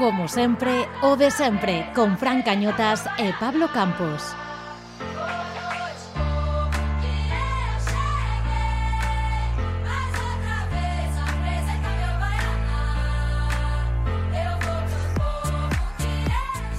Como 0.00 0.28
sempre, 0.28 0.88
o 1.02 1.14
de 1.14 1.30
sempre, 1.30 1.92
con 1.94 2.16
Fran 2.16 2.40
Cañotas 2.40 3.04
e 3.20 3.36
Pablo 3.36 3.68
Campos. 3.68 4.32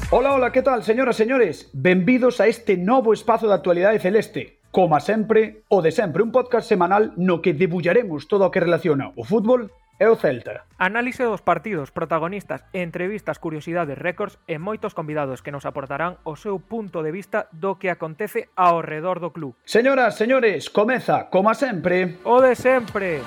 Ola, 0.09 0.33
ola, 0.33 0.51
que 0.51 0.63
tal, 0.63 0.81
señoras 0.81 1.15
señores? 1.15 1.69
Benvidos 1.73 2.41
a 2.41 2.47
este 2.47 2.75
novo 2.75 3.13
espazo 3.13 3.47
de 3.47 3.53
actualidade 3.53 3.99
celeste. 3.99 4.57
Como 4.71 4.99
sempre, 4.99 5.61
o 5.69 5.83
de 5.83 5.91
sempre, 5.91 6.23
un 6.23 6.31
podcast 6.31 6.67
semanal 6.67 7.13
no 7.17 7.43
que 7.43 7.53
debullaremos 7.53 8.27
todo 8.27 8.47
o 8.47 8.51
que 8.51 8.65
relaciona 8.65 9.13
o 9.13 9.21
fútbol 9.21 9.69
e 10.01 10.07
o 10.09 10.17
Celta. 10.17 10.65
Análise 10.81 11.21
dos 11.21 11.45
partidos, 11.45 11.93
protagonistas, 11.93 12.65
entrevistas, 12.73 13.37
curiosidades, 13.37 14.01
récords 14.01 14.41
e 14.49 14.57
moitos 14.57 14.97
convidados 14.97 15.45
que 15.45 15.53
nos 15.53 15.69
aportarán 15.69 16.17
o 16.25 16.33
seu 16.33 16.57
punto 16.57 17.05
de 17.05 17.13
vista 17.13 17.45
do 17.53 17.77
que 17.77 17.93
acontece 17.93 18.49
ao 18.57 18.81
redor 18.81 19.21
do 19.21 19.29
club. 19.29 19.53
Señoras, 19.61 20.17
señores, 20.17 20.73
comeza, 20.73 21.29
como 21.29 21.53
sempre, 21.53 22.17
o 22.25 22.41
de 22.41 22.57
sempre. 22.57 23.21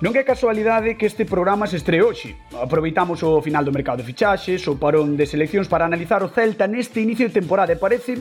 Non 0.00 0.16
é 0.16 0.24
casualidade 0.24 0.96
que 0.96 1.04
este 1.04 1.28
programa 1.28 1.68
se 1.68 1.76
estree 1.76 2.00
hoxe. 2.00 2.32
Aproveitamos 2.56 3.20
o 3.20 3.36
final 3.44 3.60
do 3.60 3.68
mercado 3.68 4.00
de 4.00 4.08
fichaxes, 4.08 4.64
o 4.64 4.80
parón 4.80 5.12
de 5.12 5.28
seleccións 5.28 5.68
para 5.68 5.84
analizar 5.84 6.24
o 6.24 6.32
Celta 6.32 6.64
neste 6.64 7.04
inicio 7.04 7.28
de 7.28 7.36
temporada 7.36 7.76
e 7.76 7.76
parece 7.76 8.16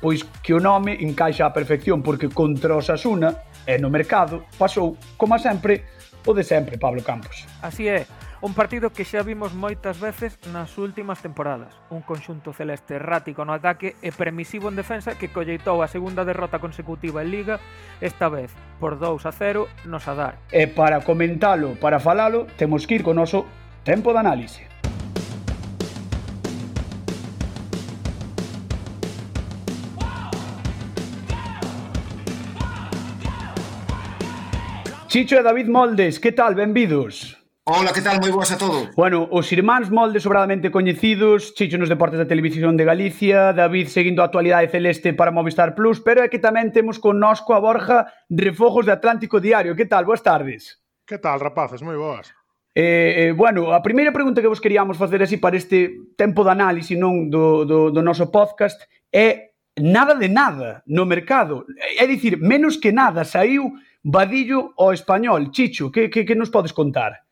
pois 0.00 0.24
que 0.40 0.56
o 0.56 0.64
nome 0.64 0.96
encaixa 1.04 1.44
á 1.44 1.52
perfección 1.52 2.00
porque 2.00 2.32
contra 2.32 2.72
o 2.72 2.80
Sasuna 2.80 3.36
e 3.68 3.76
no 3.76 3.92
mercado 3.92 4.48
pasou, 4.56 4.96
como 5.20 5.36
sempre, 5.36 5.84
o 6.24 6.32
de 6.32 6.40
sempre 6.40 6.80
Pablo 6.80 7.04
Campos. 7.04 7.44
Así 7.60 7.84
é, 7.84 8.08
Un 8.42 8.54
partido 8.54 8.88
que 8.88 9.04
xa 9.04 9.20
vimos 9.20 9.52
moitas 9.52 10.00
veces 10.00 10.40
nas 10.48 10.80
últimas 10.80 11.20
temporadas. 11.20 11.76
Un 11.92 12.00
conxunto 12.00 12.56
celeste 12.56 12.96
errático 12.96 13.44
no 13.44 13.52
ataque 13.52 14.00
e 14.00 14.16
permisivo 14.16 14.72
en 14.72 14.80
defensa 14.80 15.20
que 15.20 15.28
colleitou 15.28 15.84
a 15.84 15.92
segunda 15.92 16.24
derrota 16.24 16.56
consecutiva 16.56 17.20
en 17.20 17.36
Liga, 17.36 17.60
esta 18.00 18.32
vez 18.32 18.48
por 18.80 18.96
2 18.96 19.28
a 19.28 19.32
0 19.36 19.68
no 19.84 20.00
Sadar. 20.00 20.40
E 20.48 20.64
para 20.72 21.04
comentalo, 21.04 21.76
para 21.76 22.00
falalo, 22.00 22.48
temos 22.56 22.88
que 22.88 22.96
ir 22.96 23.04
con 23.04 23.20
oso 23.20 23.44
tempo 23.84 24.16
de 24.16 24.24
análise. 24.24 24.64
Chicho 35.12 35.36
e 35.36 35.44
David 35.44 35.68
Moldes, 35.68 36.16
que 36.16 36.32
tal? 36.32 36.56
Benvidos. 36.56 37.39
Hola, 37.72 37.92
que 37.92 38.02
tal? 38.02 38.18
Moi 38.18 38.34
boas 38.34 38.50
a 38.50 38.58
todos. 38.58 38.90
Bueno, 38.98 39.30
os 39.30 39.46
irmáns 39.54 39.94
molde 39.94 40.18
sobradamente 40.18 40.74
coñecidos, 40.74 41.54
Chicho 41.54 41.78
nos 41.78 41.86
deportes 41.86 42.18
da 42.18 42.26
televisión 42.26 42.74
de 42.74 42.82
Galicia, 42.82 43.54
David 43.54 43.86
seguindo 43.86 44.26
a 44.26 44.26
actualidade 44.26 44.66
celeste 44.74 45.14
para 45.14 45.30
Movistar 45.30 45.78
Plus, 45.78 46.02
pero 46.02 46.18
é 46.18 46.26
que 46.26 46.42
tamén 46.42 46.74
temos 46.74 46.98
connosco 46.98 47.54
a 47.54 47.62
Borja 47.62 48.10
Refojos 48.26 48.90
de 48.90 48.98
Atlántico 48.98 49.38
Diario. 49.38 49.78
Que 49.78 49.86
tal? 49.86 50.02
Boas 50.02 50.18
tardes. 50.18 50.82
Que 51.06 51.22
tal, 51.22 51.38
rapaces? 51.38 51.78
Moi 51.78 51.94
boas. 51.94 52.34
Eh, 52.74 53.30
eh, 53.30 53.32
bueno, 53.38 53.70
a 53.70 53.78
primeira 53.86 54.10
pregunta 54.10 54.42
que 54.42 54.50
vos 54.50 54.58
queríamos 54.58 54.98
facer 54.98 55.22
así 55.22 55.38
para 55.38 55.54
este 55.54 56.10
tempo 56.18 56.42
de 56.42 56.50
análise 56.50 56.98
non 56.98 57.30
do, 57.30 57.62
do, 57.62 57.94
do 57.94 58.02
noso 58.02 58.34
podcast 58.34 58.82
é 59.14 59.54
nada 59.78 60.18
de 60.18 60.26
nada 60.26 60.82
no 60.90 61.06
mercado. 61.06 61.70
É 61.78 62.02
dicir, 62.10 62.34
menos 62.42 62.82
que 62.82 62.90
nada 62.90 63.22
saiu 63.22 63.78
Vadillo 64.02 64.74
ao 64.74 64.90
español. 64.90 65.54
Chicho, 65.54 65.94
que, 65.94 66.10
que, 66.10 66.26
que 66.26 66.34
nos 66.34 66.50
podes 66.50 66.74
contar? 66.74 67.29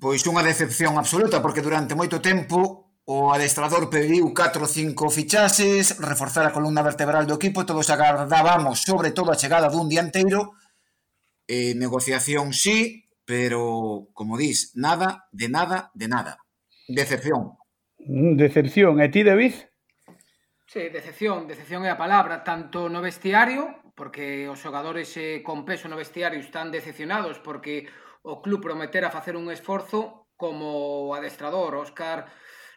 pois 0.00 0.24
unha 0.26 0.44
decepción 0.44 0.96
absoluta, 0.96 1.40
porque 1.44 1.64
durante 1.64 1.98
moito 1.98 2.22
tempo 2.22 2.92
o 3.04 3.36
adestrador 3.36 3.92
pediu 3.92 4.32
4 4.32 4.64
ou 4.64 4.70
5 4.70 4.96
fichases, 5.12 6.00
reforzar 6.00 6.48
a 6.48 6.54
columna 6.56 6.80
vertebral 6.80 7.28
do 7.28 7.36
equipo, 7.36 7.68
todos 7.68 7.92
agardábamos 7.92 8.80
sobre 8.80 9.12
todo 9.12 9.28
a 9.28 9.36
chegada 9.36 9.68
dun 9.68 9.92
dianteiro, 9.92 10.56
eh, 11.44 11.76
negociación 11.76 12.56
sí, 12.56 13.04
pero, 13.24 14.08
como 14.12 14.36
dis, 14.36 14.72
nada, 14.76 15.28
de 15.32 15.48
nada, 15.48 15.90
de 15.94 16.08
nada. 16.08 16.38
Decepción. 16.88 17.56
Mm, 17.98 18.36
decepción. 18.36 19.00
E 19.00 19.08
ti, 19.08 19.24
David? 19.24 19.52
Sí, 20.68 20.88
decepción. 20.88 21.48
Decepción 21.48 21.84
é 21.84 21.90
a 21.92 22.00
palabra, 22.00 22.44
tanto 22.44 22.88
no 22.88 23.00
vestiario, 23.00 23.84
porque 23.94 24.48
os 24.48 24.60
xogadores 24.60 25.12
eh, 25.16 25.40
con 25.40 25.64
peso 25.64 25.88
no 25.88 25.96
vestiario 25.96 26.40
están 26.40 26.72
decepcionados 26.72 27.38
porque 27.40 27.88
o 28.24 28.40
club 28.40 28.64
prometera 28.64 29.12
facer 29.12 29.36
un 29.36 29.52
esforzo 29.52 30.26
como 30.36 31.08
o 31.08 31.14
adestrador. 31.14 31.76
Óscar 31.76 32.24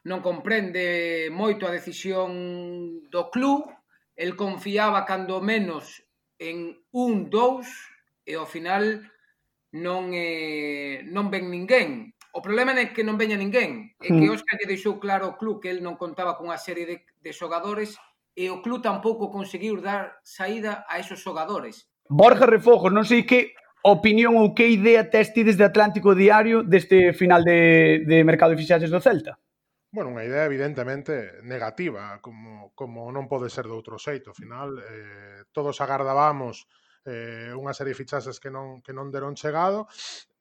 non 0.04 0.20
comprende 0.20 1.32
moito 1.32 1.64
a 1.64 1.74
decisión 1.74 3.04
do 3.08 3.32
club, 3.32 3.72
el 4.16 4.36
confiaba 4.36 5.08
cando 5.08 5.40
menos 5.40 6.04
en 6.38 6.76
un, 6.92 7.32
dous, 7.32 7.68
e 8.28 8.36
ao 8.36 8.46
final 8.46 9.08
non, 9.72 10.12
eh, 10.12 11.04
non 11.08 11.32
ven 11.32 11.48
ninguén. 11.48 12.12
O 12.36 12.44
problema 12.44 12.76
é 12.76 12.92
que 12.92 13.08
non 13.08 13.16
veña 13.16 13.40
ninguén. 13.40 13.96
É 14.04 14.12
que 14.12 14.28
hmm. 14.28 14.36
Óscar 14.36 14.60
lle 14.60 14.68
deixou 14.68 15.00
claro 15.00 15.32
ao 15.32 15.38
club 15.40 15.64
que 15.64 15.72
el 15.72 15.80
non 15.80 15.96
contaba 15.96 16.36
cunha 16.36 16.60
serie 16.60 16.86
de, 16.86 16.98
de 17.24 17.32
xogadores 17.32 17.96
e 18.36 18.52
o 18.52 18.60
club 18.62 18.84
tampouco 18.84 19.32
conseguiu 19.32 19.80
dar 19.80 20.20
saída 20.28 20.84
a 20.92 21.00
esos 21.00 21.24
xogadores. 21.24 21.88
Borja 22.12 22.46
Refojo, 22.46 22.92
non 22.92 23.08
sei 23.08 23.24
que 23.24 23.56
opinión 23.88 24.36
ou 24.36 24.52
que 24.52 24.68
idea 24.68 25.08
tes 25.08 25.32
ti 25.32 25.48
desde 25.48 25.64
Atlántico 25.64 26.12
Diario 26.14 26.62
deste 26.62 27.16
final 27.16 27.44
de, 27.44 28.04
de 28.04 28.24
mercado 28.28 28.52
de 28.52 28.62
fichaxes 28.62 28.92
do 28.92 29.00
Celta? 29.00 29.40
Bueno, 29.88 30.12
unha 30.12 30.28
idea 30.28 30.44
evidentemente 30.44 31.40
negativa, 31.48 32.20
como, 32.20 32.76
como 32.76 33.08
non 33.10 33.32
pode 33.32 33.48
ser 33.48 33.66
de 33.66 33.74
outro 33.74 33.96
xeito. 33.96 34.30
Ao 34.30 34.38
final, 34.38 34.78
eh, 34.84 35.48
todos 35.56 35.80
agardábamos 35.80 36.68
eh, 37.08 37.56
unha 37.56 37.72
serie 37.72 37.96
de 37.96 38.02
fichaxes 38.04 38.36
que 38.44 38.52
non, 38.52 38.84
que 38.84 38.92
non 38.92 39.08
deron 39.08 39.32
chegado, 39.40 39.88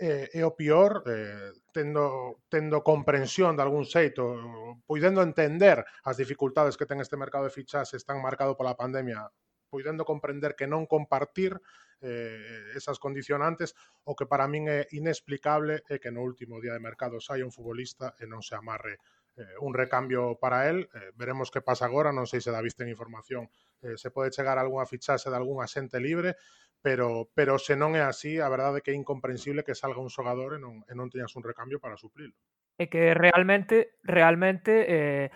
eh, 0.02 0.26
e 0.34 0.42
o 0.42 0.58
pior, 0.58 1.06
eh, 1.06 1.54
tendo, 1.70 2.42
tendo 2.50 2.82
comprensión 2.82 3.54
de 3.54 3.62
algún 3.62 3.86
xeito, 3.86 4.34
puidendo 4.82 5.22
entender 5.22 5.86
as 6.02 6.18
dificultades 6.18 6.74
que 6.74 6.90
ten 6.90 6.98
este 6.98 7.14
mercado 7.14 7.46
de 7.46 7.54
fichaxes 7.54 8.02
tan 8.02 8.18
marcado 8.18 8.58
pola 8.58 8.74
pandemia 8.74 9.30
puidendo 9.76 10.08
comprender 10.08 10.56
que 10.56 10.64
non 10.64 10.88
compartir 10.88 11.60
eh, 12.00 12.72
esas 12.72 12.96
condicionantes 12.96 13.76
o 14.08 14.16
que 14.16 14.24
para 14.24 14.48
min 14.48 14.72
é 14.72 14.88
inexplicable 14.96 15.84
é 15.84 16.00
que 16.00 16.08
no 16.08 16.24
último 16.24 16.64
día 16.64 16.72
de 16.72 16.80
mercado 16.80 17.20
saia 17.20 17.44
un 17.44 17.52
futbolista 17.52 18.16
e 18.16 18.24
non 18.24 18.40
se 18.40 18.56
amarre 18.56 18.96
eh, 19.36 19.52
un 19.60 19.76
recambio 19.76 20.40
para 20.40 20.72
el. 20.72 20.88
Eh, 20.96 21.12
veremos 21.12 21.52
que 21.52 21.60
pasa 21.60 21.84
agora, 21.84 22.08
non 22.08 22.24
sei 22.24 22.40
se 22.40 22.48
David 22.48 22.72
ten 22.72 22.88
información, 22.88 23.52
eh, 23.84 24.00
se 24.00 24.08
pode 24.08 24.32
chegar 24.32 24.56
a 24.56 24.64
algunha 24.64 24.88
fichaxe 24.88 25.28
de 25.28 25.36
algún 25.36 25.60
asente 25.60 26.00
libre, 26.00 26.40
pero 26.80 27.28
pero 27.36 27.60
se 27.60 27.76
non 27.76 27.92
é 27.92 28.00
así, 28.00 28.40
a 28.40 28.48
verdade 28.48 28.80
é 28.80 28.82
que 28.84 28.92
é 28.92 28.96
incomprensible 28.96 29.60
que 29.60 29.76
salga 29.76 30.00
un 30.00 30.08
xogador 30.08 30.56
e 30.56 30.60
non, 30.60 30.80
e 30.88 30.92
non 30.96 31.12
teñas 31.12 31.36
un 31.36 31.44
recambio 31.44 31.76
para 31.76 32.00
suplilo. 32.00 32.32
É 32.80 32.88
que 32.88 33.12
realmente, 33.12 34.00
realmente, 34.04 34.72
eh, 34.88 35.28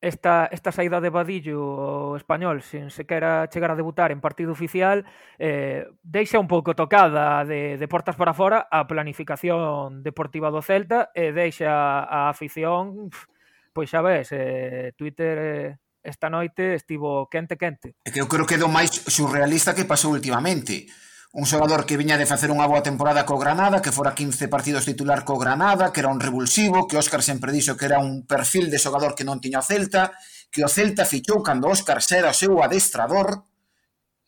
esta, 0.00 0.48
esta 0.50 0.72
saída 0.72 1.00
de 1.00 1.10
Vadillo 1.10 1.60
ao 1.60 2.16
español 2.16 2.64
sen 2.64 2.88
sequera 2.88 3.48
chegar 3.52 3.70
a 3.70 3.78
debutar 3.78 4.10
en 4.12 4.24
partido 4.24 4.52
oficial 4.52 5.04
eh, 5.36 5.84
deixa 6.00 6.40
un 6.40 6.48
pouco 6.48 6.72
tocada 6.72 7.44
de, 7.44 7.76
de 7.76 7.86
portas 7.88 8.16
para 8.16 8.32
fora 8.32 8.64
a 8.72 8.88
planificación 8.88 10.00
deportiva 10.00 10.48
do 10.48 10.64
Celta 10.64 11.12
e 11.12 11.36
deixa 11.36 12.08
a 12.08 12.32
afición 12.32 13.12
pois 13.72 13.92
xa 13.92 14.00
ves, 14.02 14.32
eh, 14.32 14.92
Twitter 14.96 15.36
eh, 15.38 15.78
esta 16.02 16.32
noite 16.32 16.74
estivo 16.74 17.28
quente 17.28 17.56
quente. 17.60 17.94
É 18.04 18.10
que 18.10 18.20
eu 18.20 18.26
creo 18.26 18.48
que 18.48 18.56
é 18.56 18.60
do 18.60 18.72
máis 18.72 18.90
surrealista 18.90 19.76
que 19.76 19.84
pasou 19.84 20.16
últimamente 20.16 20.88
un 21.32 21.46
xogador 21.46 21.86
que 21.86 21.96
viña 21.96 22.18
de 22.18 22.26
facer 22.26 22.50
unha 22.50 22.66
boa 22.66 22.82
temporada 22.82 23.22
co 23.22 23.38
Granada, 23.38 23.78
que 23.78 23.94
fora 23.94 24.18
15 24.18 24.50
partidos 24.50 24.82
titular 24.82 25.22
co 25.22 25.38
Granada, 25.38 25.94
que 25.94 26.02
era 26.02 26.10
un 26.10 26.18
revulsivo, 26.18 26.90
que 26.90 26.98
Óscar 26.98 27.22
sempre 27.22 27.54
dixo 27.54 27.78
que 27.78 27.86
era 27.86 28.02
un 28.02 28.26
perfil 28.26 28.66
de 28.66 28.82
xogador 28.82 29.14
que 29.14 29.22
non 29.22 29.38
tiña 29.38 29.62
o 29.62 29.66
Celta, 29.66 30.10
que 30.50 30.66
o 30.66 30.70
Celta 30.70 31.06
fichou 31.06 31.38
cando 31.38 31.70
Óscar 31.70 32.02
era 32.10 32.34
o 32.34 32.36
seu 32.36 32.58
adestrador, 32.58 33.46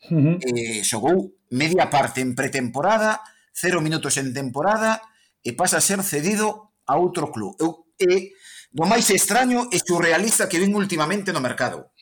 uh 0.07 0.15
-huh. 0.15 0.37
e 0.47 0.87
xogou 0.87 1.35
media 1.51 1.91
parte 1.91 2.23
en 2.23 2.39
pretemporada, 2.39 3.19
cero 3.51 3.83
minutos 3.83 4.15
en 4.23 4.31
temporada, 4.31 5.03
e 5.43 5.59
pasa 5.59 5.83
a 5.83 5.85
ser 5.85 6.07
cedido 6.07 6.71
a 6.87 6.95
outro 6.95 7.35
club. 7.35 7.59
Eu, 7.59 7.83
e 7.99 8.31
do 8.73 8.89
máis 8.89 9.05
extraño 9.13 9.69
e 9.69 9.77
surrealista 9.77 10.49
que 10.49 10.57
vin 10.57 10.73
últimamente 10.73 11.29
no 11.29 11.45
mercado. 11.45 11.93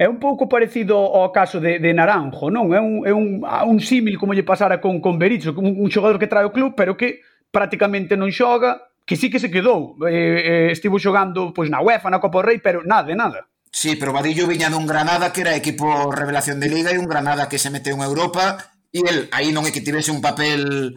É 0.00 0.08
un 0.08 0.16
pouco 0.16 0.48
parecido 0.48 0.96
ao 0.96 1.28
caso 1.28 1.60
de, 1.60 1.76
de 1.76 1.92
Naranjo, 1.92 2.48
non? 2.48 2.72
É 2.72 2.80
un, 2.80 3.04
é 3.04 3.12
un, 3.12 3.44
un 3.44 3.78
símil 3.84 4.16
como 4.16 4.32
lle 4.32 4.42
pasara 4.42 4.80
con, 4.80 5.04
con 5.04 5.20
Berizzo, 5.20 5.52
un, 5.52 5.76
un 5.76 5.88
xogador 5.92 6.16
que 6.16 6.26
trae 6.26 6.48
o 6.48 6.54
club, 6.56 6.72
pero 6.72 6.96
que 6.96 7.20
prácticamente 7.52 8.16
non 8.16 8.32
xoga, 8.32 8.88
que 9.04 9.20
sí 9.20 9.28
que 9.28 9.36
se 9.36 9.52
quedou. 9.52 10.00
Eh, 10.08 10.68
eh, 10.68 10.68
estivo 10.72 10.96
xogando 10.96 11.52
pois 11.52 11.68
na 11.68 11.84
UEFA, 11.84 12.08
na 12.08 12.24
Copa 12.24 12.40
do 12.40 12.48
Rei, 12.48 12.58
pero 12.58 12.80
nada 12.80 13.04
de 13.04 13.16
nada. 13.20 13.40
Sí, 13.68 14.00
pero 14.00 14.16
Vadillo 14.16 14.48
viña 14.48 14.72
dun 14.72 14.88
Granada 14.88 15.28
que 15.28 15.44
era 15.44 15.52
equipo 15.52 16.08
revelación 16.08 16.56
de 16.56 16.72
Liga 16.72 16.88
e 16.88 16.96
un 16.96 17.10
Granada 17.10 17.52
que 17.52 17.60
se 17.60 17.68
meteu 17.68 18.00
en 18.00 18.06
Europa 18.06 18.72
e 18.88 19.04
el 19.04 19.28
aí 19.28 19.52
non 19.52 19.68
é 19.68 19.74
que 19.76 19.84
tivese 19.84 20.08
un 20.08 20.24
papel, 20.24 20.94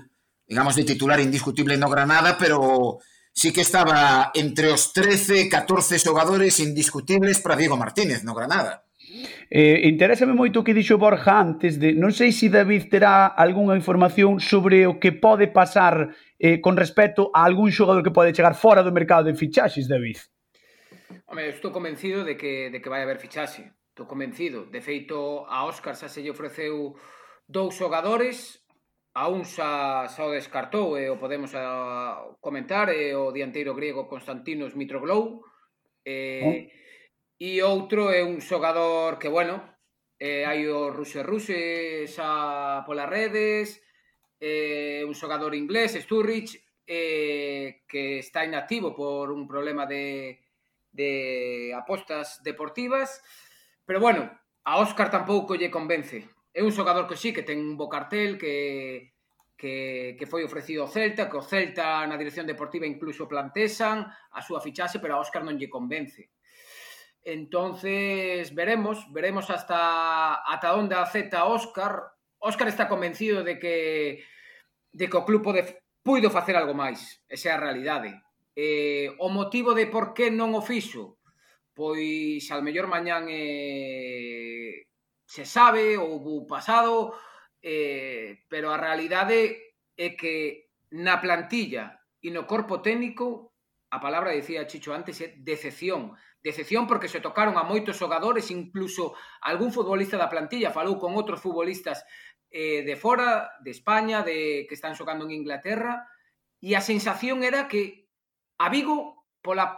digamos, 0.48 0.80
de 0.80 0.88
titular 0.88 1.20
indiscutible 1.20 1.76
no 1.76 1.92
Granada, 1.92 2.40
pero 2.40 3.04
sí 3.38 3.54
que 3.54 3.62
estaba 3.62 4.32
entre 4.34 4.74
os 4.74 4.94
13 4.98 5.46
14 5.46 6.02
xogadores 6.02 6.58
indiscutibles 6.58 7.38
para 7.38 7.54
Diego 7.54 7.78
Martínez 7.78 8.26
no 8.26 8.34
Granada. 8.34 8.90
Eh, 9.54 9.86
interésame 9.86 10.34
moito 10.34 10.60
o 10.60 10.66
que 10.66 10.74
dixo 10.74 10.98
Borja 10.98 11.38
antes 11.38 11.78
de 11.78 11.94
non 11.94 12.10
sei 12.10 12.34
se 12.34 12.50
David 12.50 12.90
terá 12.90 13.30
algunha 13.30 13.78
información 13.78 14.42
sobre 14.42 14.90
o 14.90 14.98
que 14.98 15.14
pode 15.14 15.54
pasar 15.54 16.18
eh, 16.42 16.58
con 16.66 16.74
respecto 16.74 17.30
a 17.30 17.46
algún 17.46 17.70
xogador 17.70 18.02
que 18.02 18.12
pode 18.12 18.34
chegar 18.34 18.58
fora 18.58 18.82
do 18.82 18.90
mercado 18.90 19.30
de 19.30 19.38
fichaxes, 19.38 19.86
David. 19.86 20.18
Home, 21.30 21.54
estou 21.54 21.70
convencido 21.70 22.26
de 22.26 22.34
que, 22.34 22.74
de 22.74 22.82
que 22.82 22.90
vai 22.90 23.06
haber 23.06 23.22
fichaxe. 23.22 23.70
Estou 23.94 24.10
convencido. 24.10 24.66
De 24.66 24.82
feito, 24.82 25.46
a 25.46 25.70
Óscar 25.70 25.94
xa 25.94 26.10
se 26.10 26.26
lle 26.26 26.34
ofreceu 26.34 26.98
dous 27.46 27.78
xogadores, 27.78 28.66
a 29.18 29.26
un 29.34 29.42
xa, 29.42 30.06
xa 30.06 30.30
o 30.30 30.36
descartou 30.38 30.94
e 30.94 31.10
o 31.10 31.18
podemos 31.18 31.50
a, 31.58 32.22
comentar 32.38 32.94
é 32.94 33.18
o 33.18 33.34
dianteiro 33.34 33.74
griego 33.74 34.06
Constantinos 34.06 34.78
Mitroglou 34.78 35.42
eh, 36.06 36.46
oh. 36.46 36.54
e 37.42 37.52
outro 37.66 38.14
é 38.14 38.22
un 38.22 38.38
xogador 38.46 39.18
que 39.18 39.26
bueno 39.26 39.58
eh, 40.22 40.46
hai 40.46 40.70
o 40.70 40.94
Ruse 40.94 41.26
Ruse 41.26 42.06
xa 42.06 42.86
polas 42.86 43.10
redes 43.10 43.82
eh, 44.38 45.02
un 45.02 45.18
xogador 45.18 45.58
inglés 45.58 45.98
Sturridge 45.98 46.62
eh, 46.86 47.82
que 47.90 48.22
está 48.22 48.46
inactivo 48.46 48.94
por 48.94 49.34
un 49.34 49.50
problema 49.50 49.90
de, 49.90 50.46
de 50.94 51.74
apostas 51.74 52.46
deportivas 52.46 53.18
pero 53.82 53.98
bueno, 53.98 54.30
a 54.62 54.78
Óscar 54.78 55.10
tampouco 55.10 55.58
lle 55.58 55.74
convence 55.74 56.37
é 56.58 56.66
un 56.66 56.74
xogador 56.74 57.06
que 57.06 57.14
sí, 57.22 57.30
que 57.30 57.46
ten 57.46 57.62
un 57.62 57.78
bo 57.78 57.86
cartel, 57.86 58.34
que, 58.42 59.14
que, 59.54 60.18
que 60.18 60.26
foi 60.26 60.42
ofrecido 60.42 60.82
ao 60.82 60.90
Celta, 60.90 61.30
que 61.30 61.38
o 61.38 61.46
Celta 61.46 62.02
na 62.10 62.18
dirección 62.18 62.50
deportiva 62.50 62.90
incluso 62.90 63.30
plantesan 63.30 64.10
a 64.10 64.42
súa 64.42 64.58
fichaxe, 64.58 64.98
pero 64.98 65.14
a 65.14 65.22
Óscar 65.22 65.46
non 65.46 65.62
lle 65.62 65.70
convence. 65.70 66.34
Entonces, 67.22 68.58
veremos, 68.58 69.06
veremos 69.14 69.54
hasta 69.54 70.42
ata 70.42 70.74
onde 70.74 70.98
acepta 70.98 71.46
Óscar. 71.46 72.18
Óscar 72.42 72.74
está 72.74 72.90
convencido 72.90 73.46
de 73.46 73.62
que 73.62 74.26
de 74.90 75.06
que 75.06 75.18
o 75.18 75.26
club 75.30 75.46
pode, 75.46 75.62
puido 76.02 76.34
facer 76.34 76.58
algo 76.58 76.74
máis, 76.74 77.22
esa 77.30 77.50
é 77.50 77.52
a 77.54 77.62
realidade. 77.62 78.18
Eh, 78.58 79.14
o 79.22 79.30
motivo 79.30 79.78
de 79.78 79.86
por 79.86 80.18
que 80.18 80.34
non 80.34 80.58
o 80.58 80.66
fixo, 80.66 81.22
pois 81.78 82.42
al 82.50 82.66
mellor 82.66 82.90
mañán 82.90 83.30
eh, 83.30 84.57
se 85.28 85.44
sabe, 85.46 86.00
houve 86.00 86.48
pasado, 86.48 87.14
eh, 87.60 88.48
pero 88.48 88.72
a 88.72 88.80
realidade 88.80 89.76
é 90.00 90.16
que 90.16 90.72
na 90.96 91.20
plantilla 91.20 92.00
e 92.24 92.32
no 92.32 92.48
corpo 92.48 92.80
técnico, 92.80 93.52
a 93.92 94.00
palabra 94.00 94.32
decía 94.32 94.64
Chicho 94.72 94.96
antes, 94.96 95.20
é 95.20 95.36
decepción. 95.44 96.16
Decepción 96.40 96.88
porque 96.88 97.12
se 97.12 97.20
tocaron 97.20 97.60
a 97.60 97.68
moitos 97.68 98.00
xogadores, 98.00 98.48
incluso 98.56 99.20
algún 99.44 99.76
futbolista 99.76 100.16
da 100.16 100.32
plantilla 100.32 100.72
falou 100.72 100.96
con 100.96 101.12
outros 101.12 101.44
futbolistas 101.44 102.08
eh, 102.48 102.88
de 102.88 102.96
fora, 102.96 103.52
de 103.60 103.76
España, 103.76 104.24
de 104.24 104.64
que 104.64 104.76
están 104.80 104.96
xogando 104.96 105.28
en 105.28 105.36
Inglaterra, 105.36 106.08
e 106.64 106.72
a 106.72 106.82
sensación 106.82 107.44
era 107.44 107.68
que 107.68 108.08
a 108.64 108.72
Vigo, 108.72 109.28
pola, 109.44 109.76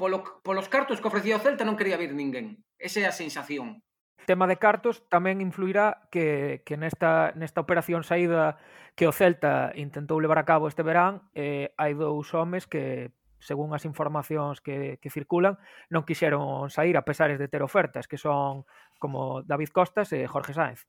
polo, 0.00 0.40
polos 0.40 0.72
cartos 0.72 1.04
que 1.04 1.08
ofrecía 1.12 1.36
o 1.36 1.44
Celta, 1.44 1.68
non 1.68 1.76
quería 1.76 2.00
vir 2.00 2.16
ninguén. 2.16 2.64
Esa 2.80 3.04
é 3.04 3.06
a 3.06 3.12
sensación 3.12 3.84
tema 4.24 4.48
de 4.48 4.56
cartos 4.56 5.04
tamén 5.12 5.44
influirá 5.44 6.08
que, 6.08 6.64
que 6.64 6.80
nesta, 6.80 7.36
nesta 7.36 7.60
operación 7.60 8.02
saída 8.02 8.56
que 8.96 9.04
o 9.04 9.12
Celta 9.12 9.76
intentou 9.76 10.18
levar 10.18 10.40
a 10.40 10.48
cabo 10.48 10.66
este 10.66 10.80
verán 10.80 11.28
eh, 11.36 11.76
hai 11.76 11.92
dous 11.92 12.32
homes 12.32 12.64
que 12.64 13.12
según 13.36 13.76
as 13.76 13.84
informacións 13.84 14.64
que, 14.64 14.96
que 14.98 15.12
circulan 15.12 15.60
non 15.92 16.08
quixeron 16.08 16.72
sair 16.72 16.96
a 16.96 17.04
pesares 17.04 17.36
de 17.36 17.46
ter 17.52 17.60
ofertas 17.60 18.08
que 18.08 18.16
son 18.16 18.64
como 18.96 19.44
David 19.44 19.70
Costas 19.70 20.10
e 20.16 20.24
Jorge 20.24 20.56
Sáenz 20.56 20.88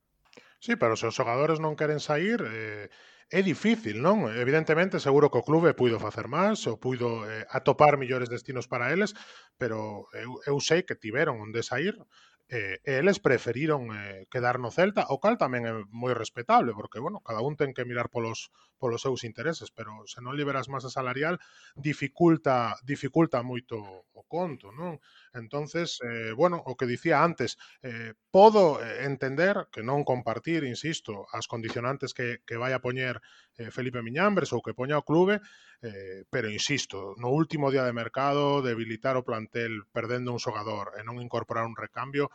Sí, 0.57 0.75
pero 0.75 0.97
se 0.97 1.05
os 1.05 1.13
xogadores 1.13 1.61
non 1.61 1.77
queren 1.77 2.01
sair 2.01 2.41
eh, 2.41 2.89
é 3.29 3.43
difícil, 3.43 3.99
non? 3.99 4.31
Evidentemente, 4.31 5.03
seguro 5.03 5.27
que 5.27 5.43
o 5.43 5.45
clube 5.45 5.75
puido 5.75 5.99
facer 5.99 6.31
máis, 6.31 6.63
ou 6.63 6.79
puido 6.79 7.27
eh, 7.27 7.43
atopar 7.51 7.99
millores 7.99 8.31
destinos 8.31 8.71
para 8.71 8.89
eles, 8.95 9.11
pero 9.59 10.07
eu, 10.15 10.39
eu 10.47 10.57
sei 10.63 10.87
que 10.87 10.95
tiveron 10.95 11.43
onde 11.43 11.59
sair, 11.59 11.93
eh, 12.49 12.79
e 12.83 12.91
eles 13.01 13.19
preferiron 13.19 13.91
eh, 13.91 14.25
quedar 14.31 14.59
no 14.59 14.71
Celta, 14.71 15.07
o 15.11 15.19
cal 15.23 15.35
tamén 15.35 15.63
é 15.67 15.73
moi 15.91 16.13
respetable, 16.15 16.71
porque, 16.77 17.03
bueno, 17.03 17.19
cada 17.27 17.43
un 17.43 17.59
ten 17.59 17.75
que 17.75 17.87
mirar 17.89 18.07
polos, 18.13 18.49
polos 18.77 19.01
seus 19.01 19.25
intereses, 19.25 19.73
pero 19.73 20.05
se 20.05 20.21
non 20.21 20.37
liberas 20.37 20.69
masa 20.69 20.93
salarial 20.93 21.41
dificulta 21.75 22.77
dificulta 22.85 23.41
moito 23.41 23.77
o 24.13 24.21
conto, 24.29 24.71
non? 24.71 25.01
Entonces, 25.33 25.99
eh, 26.05 26.31
bueno, 26.31 26.61
o 26.63 26.77
que 26.77 26.85
dicía 26.85 27.25
antes, 27.25 27.57
eh, 27.81 28.13
podo 28.31 28.79
eh, 28.79 29.05
entender 29.05 29.67
que 29.73 29.81
non 29.81 30.05
compartir, 30.05 30.63
insisto, 30.63 31.25
as 31.33 31.49
condicionantes 31.49 32.13
que, 32.13 32.45
que 32.45 32.55
vai 32.61 32.71
a 32.73 32.81
poñer 32.81 33.19
eh, 33.57 33.69
Felipe 33.73 34.05
Miñambres 34.05 34.53
ou 34.53 34.61
que 34.61 34.77
poña 34.77 35.01
o 35.01 35.05
clube, 35.05 35.41
eh, 35.81 36.25
pero 36.29 36.49
insisto, 36.49 37.13
no 37.17 37.29
último 37.33 37.69
día 37.69 37.85
de 37.85 37.93
mercado, 37.93 38.61
debilitar 38.61 39.17
o 39.17 39.25
plantel 39.25 39.85
perdendo 39.93 40.33
un 40.33 40.41
xogador 40.41 40.93
e 40.97 41.01
non 41.05 41.21
incorporar 41.21 41.65
un 41.65 41.77
recambio, 41.77 42.29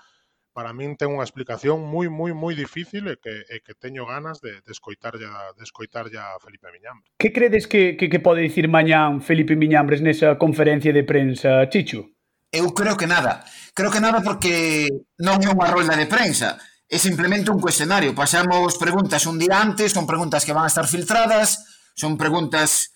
para 0.52 0.76
min 0.76 1.00
ten 1.00 1.08
unha 1.08 1.24
explicación 1.24 1.80
moi 1.80 2.12
moi 2.12 2.36
moi 2.36 2.52
difícil 2.52 3.08
e 3.08 3.16
que, 3.16 3.32
e 3.48 3.64
que 3.64 3.72
teño 3.72 4.04
ganas 4.04 4.44
de, 4.44 4.60
de 4.60 4.72
escoitarlla 4.72 5.56
de 5.56 5.64
escoitarlla 5.64 6.36
a 6.36 6.40
Felipe 6.40 6.68
Miñambres. 6.68 7.08
Que 7.16 7.32
credes 7.32 7.64
que, 7.64 7.96
que, 7.96 8.12
que 8.12 8.20
pode 8.20 8.44
dicir 8.44 8.68
mañán 8.68 9.24
Felipe 9.24 9.56
Miñambres 9.56 10.04
nesa 10.04 10.36
conferencia 10.36 10.92
de 10.92 11.04
prensa, 11.08 11.64
Chicho? 11.72 12.12
Eu 12.52 12.76
creo 12.76 13.00
que 13.00 13.08
nada. 13.08 13.40
Creo 13.72 13.88
que 13.88 14.04
nada 14.04 14.20
porque 14.20 14.92
non 15.16 15.40
é 15.40 15.48
unha 15.48 15.68
rolda 15.72 15.96
de 15.96 16.04
prensa. 16.04 16.60
É 16.84 17.00
simplemente 17.00 17.48
un 17.48 17.56
cuestionario. 17.56 18.12
Pasamos 18.12 18.76
preguntas 18.76 19.24
un 19.24 19.40
día 19.40 19.56
antes, 19.56 19.96
son 19.96 20.04
preguntas 20.04 20.44
que 20.44 20.52
van 20.52 20.68
a 20.68 20.72
estar 20.72 20.84
filtradas, 20.84 21.64
son 21.96 22.20
preguntas 22.20 22.92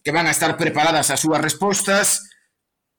que 0.00 0.08
van 0.08 0.24
a 0.24 0.32
estar 0.32 0.56
preparadas 0.56 1.12
as 1.12 1.20
súas 1.20 1.44
respostas. 1.44 2.32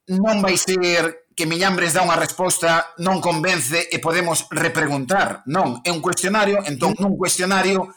Non 0.06 0.38
vai 0.38 0.54
ser 0.54 1.26
que 1.40 1.48
Miñambres 1.48 1.96
dá 1.96 2.04
unha 2.04 2.20
resposta 2.20 2.92
non 3.00 3.24
convence 3.24 3.88
e 3.88 3.96
podemos 3.96 4.44
repreguntar. 4.52 5.40
Non, 5.48 5.80
é 5.80 5.88
un 5.88 6.04
cuestionario, 6.04 6.60
entón 6.68 6.92
nun 7.00 7.16
cuestionario 7.16 7.96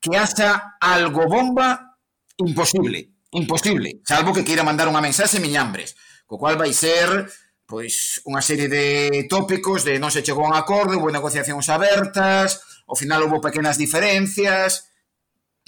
que 0.00 0.16
haxa 0.16 0.80
algo 0.80 1.28
bomba 1.28 2.00
imposible, 2.40 3.28
imposible, 3.36 4.00
salvo 4.08 4.32
que 4.32 4.40
queira 4.40 4.64
mandar 4.64 4.88
unha 4.88 5.04
mensaxe 5.04 5.36
Miñambres, 5.36 6.00
co 6.24 6.40
cual 6.40 6.56
vai 6.56 6.72
ser 6.72 7.28
pois 7.68 8.24
unha 8.24 8.40
serie 8.40 8.72
de 8.72 9.28
tópicos 9.28 9.84
de 9.84 10.00
non 10.00 10.08
se 10.08 10.24
chegou 10.24 10.48
a 10.48 10.50
un 10.50 10.56
acordo, 10.56 10.96
houve 10.96 11.12
negociacións 11.12 11.68
abertas, 11.68 12.64
ao 12.88 12.96
final 12.96 13.28
hubo 13.28 13.44
pequenas 13.44 13.76
diferencias, 13.76 14.88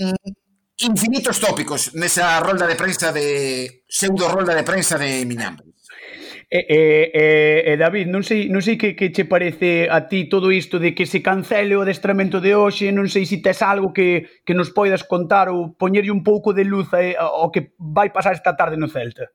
mm, 0.00 0.88
infinitos 0.88 1.36
tópicos 1.36 1.92
nesa 1.92 2.40
rolda 2.40 2.64
de 2.64 2.80
prensa 2.80 3.12
de 3.12 3.84
pseudo 3.84 4.32
rolda 4.32 4.56
de 4.56 4.64
prensa 4.64 4.96
de 4.96 5.28
Miñambres. 5.28 5.69
E, 6.52 6.66
e, 6.66 7.62
e, 7.72 7.76
David, 7.78 8.10
non 8.10 8.26
sei, 8.26 8.50
non 8.50 8.58
sei 8.58 8.74
que, 8.74 8.98
que 8.98 9.14
che 9.14 9.22
parece 9.22 9.86
a 9.86 10.10
ti 10.10 10.26
todo 10.26 10.50
isto 10.50 10.82
de 10.82 10.98
que 10.98 11.06
se 11.06 11.22
cancele 11.22 11.78
o 11.78 11.86
adestramento 11.86 12.42
de 12.42 12.58
hoxe, 12.58 12.90
non 12.90 13.06
sei 13.06 13.22
se 13.22 13.38
tes 13.38 13.62
algo 13.62 13.94
que, 13.94 14.42
que 14.42 14.50
nos 14.50 14.74
poidas 14.74 15.06
contar 15.06 15.46
ou 15.46 15.78
poñerlle 15.78 16.10
un 16.10 16.26
pouco 16.26 16.50
de 16.50 16.66
luz 16.66 16.90
ao 16.90 17.54
que 17.54 17.78
vai 17.78 18.10
pasar 18.10 18.34
esta 18.34 18.58
tarde 18.58 18.74
no 18.74 18.90
Celta. 18.90 19.30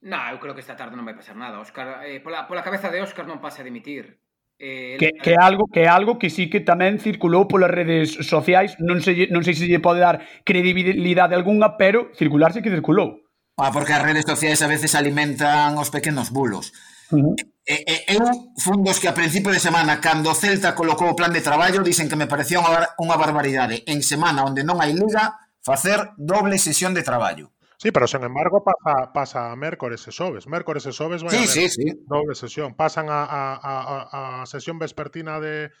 Na, 0.00 0.32
eu 0.32 0.40
creo 0.40 0.56
que 0.56 0.64
esta 0.64 0.80
tarde 0.80 0.96
non 0.96 1.04
vai 1.04 1.12
pasar 1.12 1.36
nada. 1.36 1.60
Óscar, 1.60 2.00
eh, 2.08 2.24
pola, 2.24 2.48
pola 2.48 2.64
cabeza 2.64 2.88
de 2.88 3.04
Óscar 3.04 3.28
non 3.28 3.36
pasa 3.36 3.60
a 3.60 3.68
dimitir. 3.68 4.16
Eh, 4.56 4.96
que, 4.96 5.12
que, 5.12 5.36
é 5.36 5.40
algo, 5.40 5.68
que 5.68 5.84
é 5.84 5.88
algo 5.92 6.16
que 6.16 6.32
sí 6.32 6.48
que 6.48 6.64
tamén 6.64 6.96
circulou 6.96 7.44
polas 7.44 7.68
redes 7.68 8.16
sociais, 8.24 8.80
non 8.80 9.04
sei, 9.04 9.28
non 9.28 9.44
sei 9.44 9.52
se 9.52 9.68
lle 9.68 9.84
pode 9.84 10.00
dar 10.00 10.24
credibilidade 10.40 11.36
algunha, 11.36 11.76
pero 11.76 12.08
circularse 12.16 12.64
que 12.64 12.72
circulou. 12.72 13.25
Ah, 13.56 13.72
porque 13.72 13.96
as 13.96 14.04
redes 14.04 14.28
sociais 14.28 14.60
a 14.60 14.68
veces 14.68 14.94
alimentan 14.94 15.80
os 15.80 15.88
pequenos 15.88 16.28
bulos. 16.28 16.76
Uh 17.10 17.22
-huh. 17.22 17.34
E, 17.64 17.76
e, 17.82 17.96
eu 18.14 18.52
fun 18.60 18.84
dos 18.84 19.00
que 19.00 19.08
a 19.08 19.16
principio 19.16 19.50
de 19.50 19.58
semana, 19.58 19.98
cando 19.98 20.30
o 20.30 20.36
Celta 20.36 20.76
colocou 20.76 21.08
o 21.10 21.18
plan 21.18 21.32
de 21.32 21.40
traballo, 21.40 21.82
dicen 21.82 22.08
que 22.08 22.20
me 22.20 22.28
parecía 22.28 22.60
unha 22.60 23.16
barbaridade. 23.16 23.82
En 23.88 24.04
semana 24.04 24.44
onde 24.44 24.60
non 24.62 24.78
hai 24.78 24.92
liga, 24.92 25.40
facer 25.64 26.14
doble 26.20 26.60
sesión 26.60 26.92
de 26.92 27.02
traballo. 27.02 27.56
Sí, 27.76 27.92
pero 27.92 28.08
sen 28.08 28.24
embargo 28.24 28.64
pasa, 28.64 29.12
pasa 29.12 29.38
a 29.52 29.56
mércores 29.56 30.04
e 30.08 30.12
sobes. 30.12 30.48
Mércores 30.48 30.84
e 30.88 30.92
sobes 30.92 31.20
vai 31.24 31.32
sí, 31.32 31.36
a 31.36 31.44
haber 31.44 31.52
sí, 31.52 31.64
sí. 31.68 31.86
doble 32.08 32.34
sesión. 32.36 32.76
Pasan 32.76 33.08
a, 33.08 33.24
a, 33.24 33.42
a, 33.56 34.42
a 34.42 34.46
sesión 34.46 34.78
vespertina 34.78 35.40
de, 35.40 35.72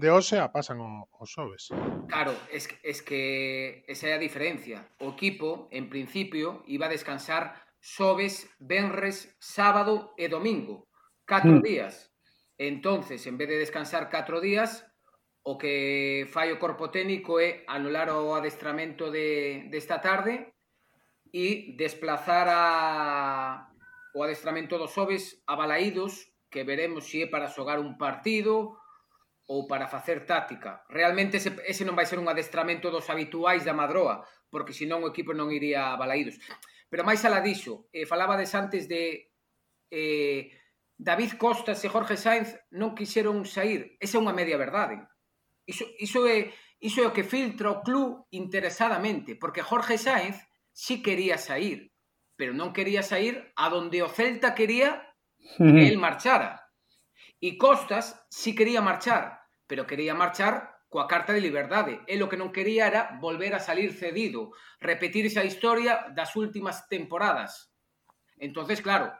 de 0.00 0.08
hoxe 0.08 0.40
a 0.40 0.48
pasan 0.48 0.80
o, 0.80 1.04
o 1.12 1.24
xoves. 1.28 1.68
Claro, 2.08 2.32
es, 2.48 2.64
es 2.82 3.04
que 3.04 3.84
esa 3.84 4.08
é 4.08 4.12
a 4.16 4.24
diferencia. 4.24 4.88
O 4.96 5.12
equipo, 5.12 5.68
en 5.70 5.92
principio, 5.92 6.64
iba 6.64 6.88
a 6.88 6.94
descansar 6.96 7.68
xoves, 7.84 8.48
venres, 8.56 9.36
sábado 9.36 10.16
e 10.16 10.32
domingo. 10.32 10.88
Catro 11.28 11.60
mm. 11.60 11.62
días. 11.62 12.08
Entonces, 12.56 13.28
en 13.28 13.36
vez 13.36 13.48
de 13.52 13.60
descansar 13.60 14.08
catro 14.08 14.40
días, 14.40 14.88
o 15.44 15.60
que 15.60 16.24
fai 16.32 16.48
o 16.48 16.60
corpo 16.60 16.88
técnico 16.88 17.36
é 17.36 17.64
anular 17.68 18.08
o 18.08 18.32
adestramento 18.32 19.12
de, 19.12 19.68
desta 19.68 20.00
de 20.00 20.04
tarde 20.04 20.34
e 21.28 21.76
desplazar 21.76 22.48
a, 22.48 23.68
o 24.16 24.24
adestramento 24.24 24.80
dos 24.80 24.96
xoves 24.96 25.44
a 25.44 25.56
Balaídos, 25.60 26.32
que 26.48 26.64
veremos 26.64 27.04
se 27.04 27.24
é 27.24 27.26
para 27.28 27.52
xogar 27.52 27.78
un 27.78 28.00
partido 28.00 28.79
ou 29.50 29.66
para 29.66 29.90
facer 29.90 30.22
táctica. 30.30 30.86
Realmente 30.86 31.42
ese, 31.42 31.58
ese 31.66 31.82
non 31.82 31.98
vai 31.98 32.06
ser 32.06 32.22
un 32.22 32.30
adestramento 32.30 32.86
dos 32.86 33.10
habituais 33.10 33.66
da 33.66 33.74
Madroa, 33.74 34.22
porque 34.46 34.70
senón 34.70 35.02
o 35.02 35.10
equipo 35.10 35.34
non 35.34 35.50
iría 35.50 35.90
a 35.90 35.98
balaídos. 35.98 36.38
Pero 36.86 37.02
máis 37.02 37.18
alá 37.26 37.42
diso, 37.42 37.90
eh, 37.90 38.06
falabades 38.06 38.54
antes 38.54 38.86
de 38.86 39.34
eh, 39.90 40.54
David 40.94 41.34
Costas 41.34 41.82
e 41.82 41.90
Jorge 41.90 42.14
Sainz 42.14 42.54
non 42.70 42.94
quixeron 42.94 43.42
sair. 43.42 43.98
Esa 43.98 44.18
é 44.18 44.22
unha 44.22 44.30
media 44.30 44.54
verdade. 44.54 45.02
Iso, 45.66 45.82
iso, 45.98 46.30
é, 46.30 46.54
iso 46.78 47.02
é 47.02 47.10
o 47.10 47.14
que 47.14 47.26
filtra 47.26 47.74
o 47.74 47.82
club 47.82 48.30
interesadamente, 48.30 49.34
porque 49.34 49.66
Jorge 49.66 49.98
Sainz 49.98 50.38
si 50.70 51.02
sí 51.02 51.02
quería 51.02 51.42
sair, 51.42 51.90
pero 52.38 52.54
non 52.54 52.70
quería 52.70 53.02
sair 53.02 53.50
a 53.58 53.66
donde 53.66 53.98
o 53.98 54.06
Celta 54.06 54.54
quería 54.54 55.10
que 55.58 55.90
el 55.90 55.98
marchara. 55.98 56.70
E 57.42 57.58
Costas 57.58 58.14
si 58.30 58.54
sí 58.54 58.58
quería 58.58 58.78
marchar, 58.78 59.39
pero 59.70 59.86
quería 59.86 60.18
marchar 60.18 60.82
coa 60.90 61.06
carta 61.06 61.30
de 61.30 61.38
liberdade. 61.38 62.02
E 62.10 62.18
o 62.18 62.26
que 62.26 62.34
non 62.34 62.50
quería 62.50 62.90
era 62.90 63.14
volver 63.22 63.54
a 63.54 63.62
salir 63.62 63.94
cedido, 63.94 64.50
repetir 64.82 65.30
a 65.38 65.46
historia 65.46 66.10
das 66.10 66.34
últimas 66.34 66.90
temporadas. 66.90 67.70
Entonces, 68.42 68.82
claro, 68.82 69.14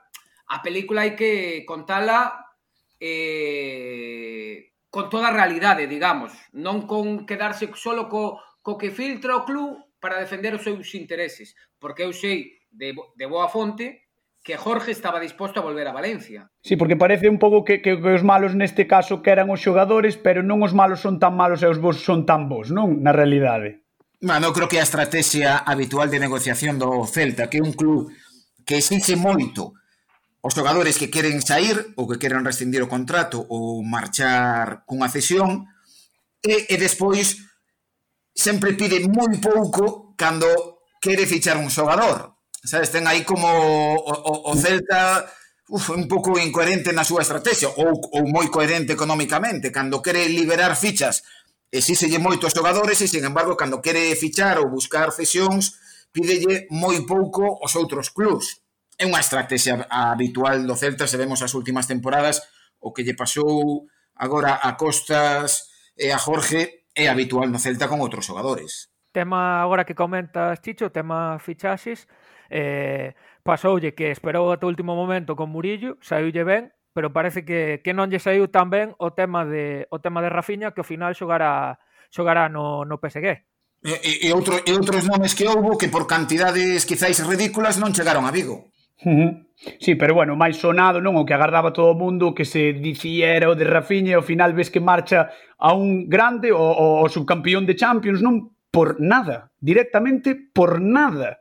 a 0.51 0.57
película 0.59 1.07
hai 1.07 1.15
que 1.15 1.63
contala 1.63 2.51
eh, 2.99 4.75
con 4.91 5.07
toda 5.07 5.31
a 5.31 5.35
realidade, 5.39 5.87
digamos, 5.87 6.35
non 6.51 6.83
con 6.83 7.23
quedarse 7.23 7.71
solo 7.79 8.11
co, 8.11 8.43
co 8.59 8.75
que 8.75 8.91
filtra 8.91 9.39
o 9.39 9.47
club 9.47 9.79
para 10.03 10.19
defender 10.19 10.51
os 10.51 10.67
seus 10.67 10.91
intereses, 10.99 11.55
porque 11.79 12.03
eu 12.03 12.11
sei 12.11 12.59
de, 12.67 12.91
de 12.91 13.25
boa 13.31 13.47
fonte 13.47 14.00
que 14.43 14.57
Jorge 14.57 14.91
estaba 14.91 15.19
disposto 15.19 15.59
a 15.59 15.63
volver 15.63 15.87
a 15.87 15.93
Valencia. 15.93 16.49
Sí, 16.63 16.75
porque 16.75 16.97
parece 16.97 17.29
un 17.29 17.37
pouco 17.37 17.63
que, 17.63 17.81
que, 17.81 18.01
que 18.01 18.13
os 18.13 18.23
malos 18.25 18.57
neste 18.57 18.89
caso 18.89 19.21
que 19.21 19.29
eran 19.29 19.53
os 19.53 19.61
xogadores, 19.61 20.17
pero 20.17 20.41
non 20.41 20.65
os 20.65 20.73
malos 20.73 21.01
son 21.05 21.21
tan 21.21 21.37
malos 21.37 21.61
e 21.61 21.69
os 21.69 21.77
bons 21.77 22.01
son 22.01 22.25
tan 22.25 22.49
bons, 22.49 22.73
non? 22.73 23.01
Na 23.05 23.13
realidade. 23.13 23.85
Bueno, 24.21 24.53
creo 24.53 24.69
que 24.69 24.81
a 24.81 24.85
estrategia 24.85 25.61
habitual 25.61 26.09
de 26.09 26.21
negociación 26.21 26.81
do 26.81 27.05
Celta, 27.05 27.49
que 27.49 27.61
é 27.61 27.65
un 27.65 27.73
club 27.73 28.09
que 28.65 28.81
exixe 28.81 29.13
moito 29.17 29.77
os 30.41 30.53
xogadores 30.57 30.97
que 30.97 31.13
queren 31.13 31.37
sair 31.41 31.93
ou 31.97 32.09
que 32.09 32.17
queren 32.17 32.41
rescindir 32.41 32.81
o 32.81 32.89
contrato 32.89 33.45
ou 33.45 33.85
marchar 33.85 34.81
cunha 34.89 35.09
cesión 35.09 35.69
e, 36.41 36.65
e 36.65 36.75
despois 36.81 37.37
sempre 38.33 38.73
pide 38.73 39.05
moi 39.05 39.37
pouco 39.37 40.17
cando 40.17 40.49
quere 40.97 41.29
fichar 41.29 41.61
un 41.61 41.69
xogador 41.69 42.30
sabes, 42.67 42.93
ten 42.93 43.07
aí 43.09 43.25
como 43.25 43.47
o, 43.47 44.11
o, 44.11 44.33
o 44.51 44.53
Celta 44.57 45.25
uf, 45.69 45.89
un 45.95 46.05
pouco 46.05 46.37
incoherente 46.37 46.93
na 46.93 47.07
súa 47.07 47.25
estrategia 47.25 47.69
ou, 47.73 47.95
ou 47.95 48.23
moi 48.29 48.51
coherente 48.53 48.93
economicamente 48.93 49.73
cando 49.73 50.03
quere 50.03 50.29
liberar 50.29 50.77
fichas 50.77 51.25
exíxelle 51.71 52.19
moitos 52.19 52.51
xogadores 52.51 52.99
e, 52.99 53.07
sin 53.07 53.23
embargo, 53.23 53.55
cando 53.55 53.79
quere 53.79 54.11
fichar 54.19 54.59
ou 54.59 54.67
buscar 54.67 55.15
cesións 55.15 55.79
pídelle 56.11 56.67
moi 56.69 56.99
pouco 57.07 57.63
aos 57.63 57.73
outros 57.79 58.11
clubs. 58.11 58.59
É 58.99 59.07
unha 59.07 59.23
estrategia 59.23 59.87
habitual 59.87 60.59
do 60.67 60.75
Celta, 60.75 61.07
se 61.07 61.15
vemos 61.15 61.39
as 61.39 61.55
últimas 61.55 61.87
temporadas, 61.87 62.43
o 62.83 62.91
que 62.91 63.07
lle 63.07 63.15
pasou 63.15 63.87
agora 64.19 64.59
a 64.59 64.75
Costas 64.75 65.71
e 65.95 66.11
a 66.11 66.19
Jorge 66.19 66.91
é 66.91 67.07
habitual 67.07 67.47
no 67.47 67.57
Celta 67.57 67.87
con 67.87 68.03
outros 68.03 68.27
xogadores. 68.27 68.91
Tema 69.15 69.63
agora 69.63 69.87
que 69.87 69.95
comentas, 69.95 70.59
Chicho, 70.59 70.91
tema 70.91 71.39
fichaxes, 71.39 72.03
Eh, 72.51 73.15
pasoulle 73.47 73.95
que 73.95 74.11
esperou 74.11 74.51
ata 74.51 74.67
o 74.67 74.71
último 74.71 74.91
momento 74.93 75.39
con 75.39 75.49
Murillo, 75.49 75.95
saiulle 76.03 76.43
ben, 76.43 76.75
pero 76.91 77.15
parece 77.15 77.47
que, 77.47 77.79
que 77.79 77.95
non 77.95 78.11
lle 78.11 78.19
saiu 78.19 78.51
tan 78.51 78.67
ben 78.67 78.91
o 78.99 79.15
tema 79.15 79.47
de, 79.47 79.87
o 79.87 80.03
tema 80.03 80.19
de 80.19 80.27
Rafinha 80.27 80.75
que 80.75 80.83
ao 80.83 80.89
final 80.91 81.15
xogará, 81.15 81.79
xogará 82.11 82.51
no, 82.51 82.83
no 82.83 82.99
PSG. 82.99 83.47
E, 83.81 83.95
e, 84.03 84.11
e, 84.27 84.29
outro, 84.35 84.59
e 84.61 84.71
outros 84.75 85.07
nomes 85.07 85.33
que 85.33 85.47
houbo 85.47 85.79
que 85.79 85.89
por 85.89 86.05
cantidades 86.05 86.85
quizáis 86.85 87.23
ridículas 87.23 87.79
non 87.79 87.95
chegaron 87.95 88.27
a 88.27 88.35
Vigo. 88.35 88.69
Uh 89.01 89.09
-huh. 89.09 89.31
Sí, 89.79 89.95
pero 89.95 90.13
bueno, 90.13 90.37
máis 90.37 90.59
sonado 90.61 91.01
non 91.01 91.17
o 91.17 91.25
que 91.25 91.33
agardaba 91.33 91.73
todo 91.73 91.95
o 91.95 91.97
mundo 91.97 92.37
que 92.37 92.45
se 92.45 92.77
dicía 92.77 93.33
era 93.33 93.49
o 93.49 93.57
de 93.57 93.65
Rafinha 93.65 94.13
e 94.13 94.17
ao 94.19 94.27
final 94.27 94.53
ves 94.53 94.69
que 94.69 94.83
marcha 94.83 95.33
a 95.57 95.73
un 95.73 96.05
grande 96.05 96.53
o, 96.53 96.61
o, 96.61 97.01
o 97.01 97.09
subcampeón 97.09 97.65
de 97.65 97.73
Champions 97.73 98.21
non 98.21 98.53
por 98.69 99.01
nada, 99.01 99.49
directamente 99.57 100.37
por 100.53 100.77
nada. 100.77 101.40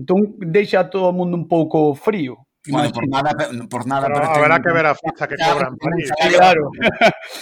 Entón, 0.00 0.36
deixa 0.40 0.88
todo 0.88 1.08
o 1.08 1.12
mundo 1.12 1.36
un 1.36 1.44
pouco 1.44 1.94
frío. 1.94 2.48
Bueno, 2.68 2.90
por 2.92 3.08
nada, 3.08 3.30
por 3.68 3.86
nada 3.86 4.06
pero 4.06 4.16
pretendo. 4.16 4.38
haberá 4.38 4.60
que 4.60 4.72
ver 4.72 4.86
a 4.86 4.94
ficha 4.94 5.28
que 5.28 5.36
cobran 5.36 5.76
París. 5.76 6.10
Claro. 6.36 6.70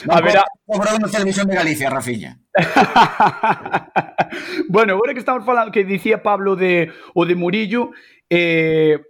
No, 0.07 0.15
haberá... 0.15 0.45
cobra 0.67 0.95
una 0.95 1.09
televisión 1.09 1.49
de 1.49 1.55
Galicia, 1.55 1.91
Rafiña. 1.91 2.39
bueno, 4.69 4.95
agora 4.95 5.13
que 5.13 5.19
estamos 5.19 5.45
falando 5.45 5.73
que 5.73 5.85
dicía 5.85 6.23
Pablo 6.23 6.55
de 6.55 6.93
o 7.15 7.27
de 7.27 7.35
Murillo, 7.35 7.91
eh, 8.31 9.01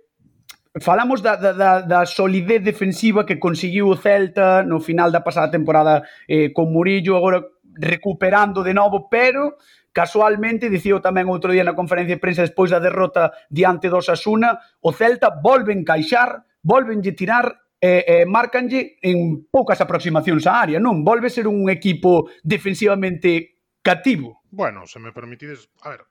falamos 0.80 1.22
da, 1.22 1.36
da, 1.36 1.82
da 1.82 2.06
solidez 2.06 2.64
defensiva 2.64 3.26
que 3.26 3.38
conseguiu 3.38 3.88
o 3.88 3.96
Celta 3.96 4.62
no 4.62 4.80
final 4.80 5.12
da 5.12 5.20
pasada 5.20 5.50
temporada 5.50 6.02
eh, 6.26 6.52
con 6.52 6.72
Murillo, 6.72 7.16
agora 7.16 7.44
recuperando 7.80 8.62
de 8.62 8.74
novo, 8.74 9.08
pero 9.08 9.56
Casualmente, 9.92 10.70
dicío 10.70 11.00
tamén 11.02 11.26
outro 11.26 11.50
día 11.50 11.66
na 11.66 11.74
conferencia 11.74 12.14
de 12.14 12.22
prensa 12.22 12.44
despois 12.44 12.70
da 12.70 12.78
derrota 12.78 13.34
diante 13.48 13.88
do 13.88 13.98
Sasuna, 14.04 14.60
o 14.84 14.92
Celta 14.94 15.32
volve 15.42 15.74
encaixar, 15.74 16.44
volvenlle 16.62 17.16
tirar 17.16 17.68
e, 17.80 17.88
eh, 17.88 18.04
eh, 18.06 18.26
marcanlle 18.26 18.98
en 19.02 19.48
poucas 19.50 19.78
aproximacións 19.80 20.44
á 20.46 20.58
área, 20.58 20.78
non? 20.82 21.06
Volve 21.06 21.30
ser 21.30 21.46
un 21.46 21.70
equipo 21.70 22.30
defensivamente 22.42 23.62
cativo. 23.82 24.42
Bueno, 24.50 24.86
se 24.86 24.98
me 24.98 25.14
permitides, 25.14 25.70
a 25.82 25.94
ver, 25.94 26.02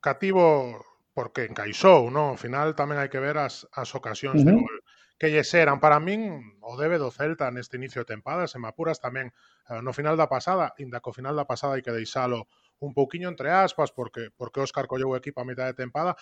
cativo 0.00 0.84
porque 1.14 1.46
encaixou, 1.46 2.10
non? 2.10 2.34
Ao 2.34 2.38
final 2.38 2.74
tamén 2.78 2.98
hai 3.02 3.10
que 3.10 3.22
ver 3.22 3.38
as, 3.38 3.66
as 3.74 3.90
ocasións 3.94 4.42
uh 4.42 4.46
-huh. 4.46 4.58
de 4.58 4.62
gol 4.62 4.76
que 5.18 5.34
lle 5.34 5.42
eran. 5.58 5.82
Para 5.82 5.98
min, 5.98 6.54
o 6.62 6.78
debe 6.78 6.98
do 6.98 7.10
Celta 7.10 7.50
neste 7.50 7.74
inicio 7.74 8.06
de 8.06 8.14
tempada, 8.14 8.46
se 8.46 8.62
me 8.62 8.70
apuras 8.70 9.02
tamén 9.02 9.34
eh, 9.66 9.82
no 9.82 9.90
final 9.90 10.14
da 10.14 10.30
pasada, 10.30 10.78
inda 10.78 11.02
co 11.02 11.10
final 11.10 11.34
da 11.34 11.46
pasada 11.46 11.74
hai 11.74 11.82
que 11.82 11.90
deixalo 11.90 12.46
un 12.80 12.94
pouquiño 12.94 13.28
entre 13.28 13.50
aspas, 13.50 13.92
porque 13.92 14.30
porque 14.36 14.60
Óscar 14.60 14.86
colleu 14.86 15.10
o 15.12 15.18
equipo 15.18 15.40
a 15.40 15.48
mitad 15.48 15.66
de 15.66 15.78
tempada, 15.78 16.14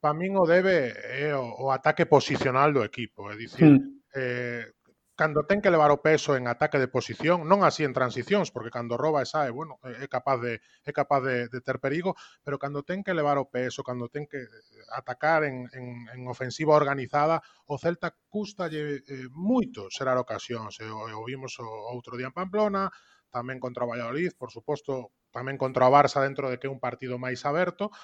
pa 0.00 0.14
min 0.14 0.38
o 0.38 0.46
debe 0.46 0.94
é 0.94 1.34
o, 1.34 1.68
o 1.68 1.74
ataque 1.74 2.06
posicional 2.06 2.72
do 2.72 2.86
equipo, 2.86 3.28
é 3.30 3.34
dicir, 3.36 3.76
mm. 3.76 3.82
eh, 4.14 4.64
cando 5.18 5.42
ten 5.42 5.58
que 5.58 5.74
levar 5.74 5.90
o 5.90 5.98
peso 5.98 6.38
en 6.38 6.46
ataque 6.46 6.78
de 6.78 6.86
posición, 6.86 7.42
non 7.42 7.66
así 7.66 7.82
en 7.82 7.90
transicións, 7.90 8.54
porque 8.54 8.70
cando 8.70 8.94
roba 8.94 9.18
e 9.18 9.26
sae, 9.26 9.50
bueno, 9.50 9.82
é 9.82 10.06
capaz 10.06 10.38
de 10.38 10.62
é 10.86 10.92
capaz 10.94 11.26
de, 11.26 11.50
de 11.50 11.58
ter 11.58 11.82
perigo, 11.82 12.14
pero 12.46 12.54
cando 12.54 12.86
ten 12.86 13.02
que 13.02 13.18
levar 13.18 13.34
o 13.42 13.50
peso, 13.50 13.82
cando 13.82 14.06
ten 14.06 14.30
que 14.30 14.46
eh, 14.46 14.48
atacar 14.94 15.42
en, 15.42 15.66
en, 15.74 16.06
en 16.14 16.20
ofensiva 16.30 16.78
organizada, 16.78 17.42
o 17.66 17.74
Celta 17.82 18.14
custalle 18.30 19.02
eh, 19.02 19.26
moito 19.34 19.90
xerar 19.90 20.22
ocasións. 20.22 20.78
E, 20.78 20.86
o, 20.86 21.10
o 21.10 21.22
vimos 21.26 21.58
o, 21.58 21.66
outro 21.66 22.14
día 22.14 22.30
en 22.30 22.36
Pamplona, 22.38 22.86
tamén 23.34 23.58
contra 23.58 23.82
o 23.82 23.90
Valladolid, 23.90 24.38
por 24.38 24.54
suposto, 24.54 25.17
tamén 25.38 25.54
contra 25.54 25.86
o 25.86 25.94
Barça 25.94 26.18
dentro 26.18 26.50
de 26.50 26.58
que 26.58 26.66
é 26.66 26.74
un 26.74 26.82
partido 26.82 27.14
máis 27.22 27.46
aberto, 27.46 27.94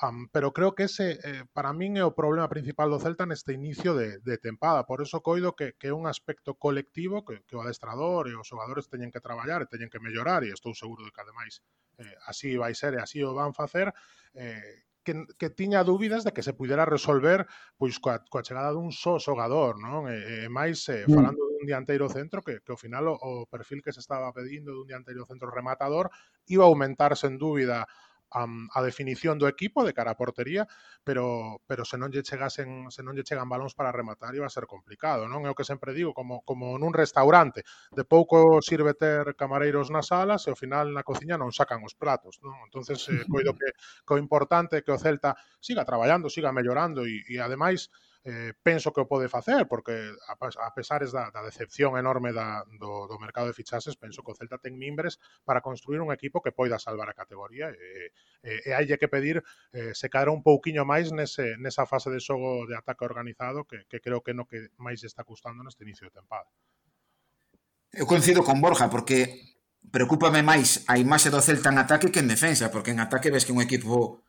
Um, 0.00 0.28
pero 0.28 0.52
creo 0.52 0.76
que 0.76 0.84
ese, 0.84 1.18
eh, 1.24 1.42
para 1.52 1.74
min, 1.74 1.98
é 1.98 2.06
o 2.06 2.14
problema 2.14 2.46
principal 2.46 2.86
do 2.86 3.02
Celta 3.02 3.26
neste 3.26 3.50
inicio 3.50 3.98
de, 3.98 4.22
de 4.22 4.38
tempada. 4.38 4.86
Por 4.86 5.02
eso 5.02 5.26
coido 5.26 5.58
que, 5.58 5.74
que 5.74 5.90
é 5.90 5.92
un 5.92 6.06
aspecto 6.06 6.54
colectivo 6.54 7.26
que, 7.26 7.42
que 7.42 7.58
o 7.58 7.62
adestrador 7.66 8.30
e 8.30 8.38
os 8.38 8.46
xogadores 8.46 8.86
teñen 8.86 9.10
que 9.10 9.18
traballar 9.18 9.66
e 9.66 9.66
teñen 9.66 9.90
que 9.90 9.98
mellorar, 9.98 10.46
e 10.46 10.54
estou 10.54 10.70
seguro 10.70 11.02
de 11.02 11.10
que, 11.10 11.18
ademais, 11.18 11.66
eh, 11.98 12.14
así 12.30 12.54
vai 12.54 12.78
ser 12.78 12.94
e 12.94 13.02
así 13.02 13.26
o 13.26 13.34
van 13.34 13.58
facer, 13.58 13.90
eh, 14.38 14.86
que, 15.02 15.26
que 15.34 15.50
tiña 15.50 15.82
dúbidas 15.82 16.22
de 16.22 16.30
que 16.30 16.46
se 16.46 16.54
pudera 16.54 16.86
resolver 16.86 17.50
pois 17.74 17.98
coa, 17.98 18.22
coa 18.30 18.46
chegada 18.46 18.70
dun 18.70 18.94
só 18.94 19.18
xogador, 19.18 19.82
non? 19.82 20.06
E, 20.06 20.46
e 20.46 20.48
máis 20.52 20.78
eh, 20.94 21.10
mm. 21.10 21.14
falando 21.16 21.47
un 21.58 21.66
dianteiro 21.66 22.06
centro 22.08 22.40
que, 22.40 22.62
que 22.62 22.72
ao 22.72 22.80
final 22.80 23.10
o, 23.10 23.14
o 23.18 23.32
perfil 23.50 23.82
que 23.82 23.92
se 23.92 24.00
estaba 24.00 24.30
pedindo 24.32 24.72
dun 24.72 24.86
dianteiro 24.86 25.26
centro 25.26 25.50
rematador 25.50 26.08
iba 26.46 26.64
a 26.64 26.70
aumentar 26.70 27.12
sen 27.18 27.36
dúbida 27.36 27.84
a, 28.30 28.44
a 28.74 28.80
definición 28.82 29.40
do 29.40 29.48
equipo 29.48 29.84
de 29.84 29.96
cara 29.96 30.12
a 30.12 30.20
portería, 30.20 30.68
pero 31.04 31.60
pero 31.64 31.84
se 31.88 31.96
non 31.96 32.12
lle 32.12 32.20
chegasen 32.20 32.92
se 32.92 33.00
non 33.00 33.16
lle 33.16 33.24
chegan 33.24 33.48
balóns 33.48 33.72
para 33.72 33.94
rematar 33.94 34.36
iba 34.36 34.44
a 34.44 34.52
ser 34.52 34.68
complicado, 34.68 35.24
non? 35.28 35.48
É 35.48 35.50
o 35.50 35.56
que 35.56 35.64
sempre 35.64 35.96
digo, 35.96 36.12
como 36.12 36.44
como 36.44 36.76
nun 36.76 36.92
restaurante, 36.92 37.64
de 37.92 38.04
pouco 38.04 38.60
sirve 38.60 38.92
ter 38.92 39.32
camareiros 39.32 39.88
nas 39.88 40.12
salas 40.12 40.44
e 40.44 40.52
ao 40.52 40.60
final 40.60 40.92
na 40.92 41.06
cociña 41.06 41.40
non 41.40 41.54
sacan 41.56 41.80
os 41.84 41.96
platos, 41.96 42.36
non? 42.44 42.56
Entonces, 42.68 43.00
eh, 43.08 43.24
coido 43.28 43.56
que 43.58 43.68
co 44.04 44.20
importante 44.20 44.80
é 44.80 44.82
que 44.84 44.92
o 44.92 45.00
Celta 45.00 45.32
siga 45.64 45.88
traballando, 45.88 46.28
siga 46.28 46.52
mellorando 46.52 47.08
e, 47.08 47.24
e 47.32 47.40
ademais 47.40 47.88
eh, 48.28 48.52
penso 48.62 48.92
que 48.92 49.00
o 49.00 49.08
pode 49.08 49.32
facer, 49.32 49.64
porque 49.64 50.12
a, 50.28 50.36
a 50.36 50.70
pesares 50.76 51.16
da, 51.16 51.32
da 51.32 51.40
decepción 51.40 51.96
enorme 51.96 52.36
da, 52.36 52.60
do, 52.76 53.08
do 53.08 53.16
mercado 53.16 53.48
de 53.48 53.56
fichases, 53.56 53.96
penso 53.96 54.20
que 54.20 54.28
o 54.28 54.36
Celta 54.36 54.60
ten 54.60 54.76
mimbres 54.76 55.16
para 55.48 55.64
construir 55.64 56.04
un 56.04 56.12
equipo 56.12 56.44
que 56.44 56.52
poida 56.52 56.76
salvar 56.76 57.08
a 57.08 57.16
categoría 57.16 57.72
e, 57.72 58.12
e, 58.44 58.68
e 58.68 58.70
hai 58.76 58.84
que 58.84 59.08
pedir 59.08 59.40
eh, 59.72 59.96
se 59.96 60.12
cadra 60.12 60.28
un 60.28 60.44
pouquiño 60.44 60.84
máis 60.84 61.08
nese, 61.08 61.56
nesa 61.56 61.88
fase 61.88 62.12
de 62.12 62.20
xogo 62.20 62.68
de 62.68 62.76
ataque 62.76 63.08
organizado 63.08 63.64
que, 63.64 63.88
que 63.88 64.04
creo 64.04 64.20
que 64.20 64.36
no 64.36 64.44
que 64.44 64.68
máis 64.76 65.00
está 65.08 65.24
custando 65.24 65.64
neste 65.64 65.88
inicio 65.88 66.12
de 66.12 66.20
tempada. 66.20 66.52
Eu 67.96 68.04
coincido 68.04 68.44
con 68.44 68.60
Borja, 68.60 68.92
porque 68.92 69.56
preocúpame 69.88 70.44
máis 70.44 70.84
a 70.84 71.00
imaxe 71.00 71.32
do 71.32 71.40
Celta 71.40 71.72
en 71.72 71.80
ataque 71.80 72.12
que 72.12 72.20
en 72.20 72.28
defensa, 72.28 72.68
porque 72.68 72.92
en 72.92 73.00
ataque 73.00 73.32
ves 73.32 73.48
que 73.48 73.56
un 73.56 73.64
equipo 73.64 74.20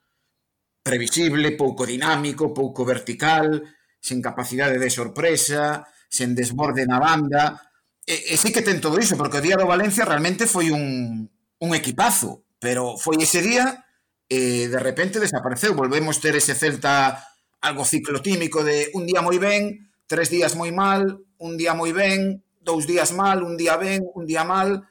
previsible, 0.79 1.51
pouco 1.59 1.83
dinámico, 1.83 2.55
pouco 2.55 2.87
vertical, 2.87 3.75
sen 3.99 4.23
capacidade 4.23 4.79
de 4.79 4.89
sorpresa, 4.89 5.85
sen 6.07 6.33
desborde 6.33 6.87
na 6.87 6.99
banda. 6.99 7.59
E, 8.07 8.33
e 8.33 8.35
sí 8.39 8.49
que 8.49 8.65
ten 8.65 8.81
todo 8.81 8.97
iso, 8.97 9.19
porque 9.19 9.37
o 9.37 9.45
día 9.45 9.59
do 9.59 9.69
Valencia 9.69 10.07
realmente 10.07 10.49
foi 10.49 10.71
un, 10.73 11.29
un 11.59 11.69
equipazo, 11.75 12.47
pero 12.57 12.97
foi 12.97 13.21
ese 13.21 13.43
día 13.43 13.85
e 14.25 14.71
de 14.71 14.79
repente 14.79 15.21
desapareceu. 15.21 15.75
Volvemos 15.75 16.17
ter 16.17 16.33
ese 16.33 16.55
Celta 16.55 17.21
algo 17.61 17.83
ciclotímico 17.83 18.63
de 18.63 18.89
un 18.93 19.05
día 19.05 19.21
moi 19.21 19.37
ben, 19.37 19.91
tres 20.07 20.31
días 20.31 20.55
moi 20.55 20.71
mal, 20.71 21.21
un 21.37 21.57
día 21.59 21.75
moi 21.75 21.91
ben, 21.91 22.41
dous 22.61 22.87
días 22.87 23.11
mal, 23.11 23.43
un 23.43 23.57
día 23.57 23.75
ben, 23.77 24.05
un 24.15 24.25
día 24.25 24.45
mal. 24.45 24.87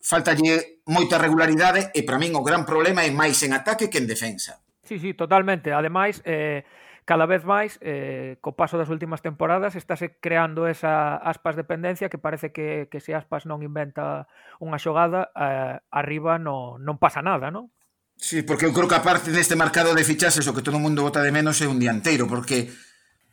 Faltalle 0.00 0.82
moita 0.86 1.18
regularidade 1.18 1.90
e 1.90 2.06
para 2.06 2.18
min 2.18 2.34
o 2.38 2.46
gran 2.46 2.62
problema 2.62 3.02
é 3.02 3.10
máis 3.10 3.42
en 3.42 3.52
ataque 3.52 3.90
que 3.90 3.98
en 3.98 4.06
defensa. 4.06 4.62
Sí, 4.86 5.02
sí, 5.02 5.14
totalmente. 5.18 5.74
Ademais, 5.74 6.22
eh, 6.22 6.62
cada 7.06 7.24
vez 7.24 7.46
máis, 7.46 7.78
eh, 7.86 8.34
co 8.42 8.58
paso 8.58 8.74
das 8.74 8.90
últimas 8.90 9.22
temporadas, 9.22 9.78
estáse 9.78 10.18
creando 10.18 10.66
esa 10.66 11.14
aspas 11.14 11.54
dependencia 11.54 12.10
que 12.10 12.18
parece 12.18 12.50
que, 12.50 12.90
que 12.90 12.98
se 12.98 13.14
aspas 13.14 13.46
non 13.46 13.62
inventa 13.62 14.26
unha 14.58 14.76
xogada, 14.82 15.30
eh, 15.38 15.78
arriba 15.94 16.42
no, 16.42 16.82
non 16.82 16.98
pasa 16.98 17.22
nada, 17.22 17.54
non? 17.54 17.70
Sí, 18.18 18.42
porque 18.42 18.66
eu 18.66 18.74
creo 18.74 18.90
que 18.90 18.98
aparte 18.98 19.30
neste 19.30 19.54
mercado 19.54 19.94
de 19.94 20.02
fichaxes 20.02 20.50
o 20.50 20.52
que 20.52 20.66
todo 20.66 20.76
o 20.76 20.82
mundo 20.82 21.06
vota 21.06 21.22
de 21.22 21.30
menos 21.30 21.62
é 21.62 21.70
un 21.70 21.78
dianteiro, 21.78 22.26
porque 22.26 22.74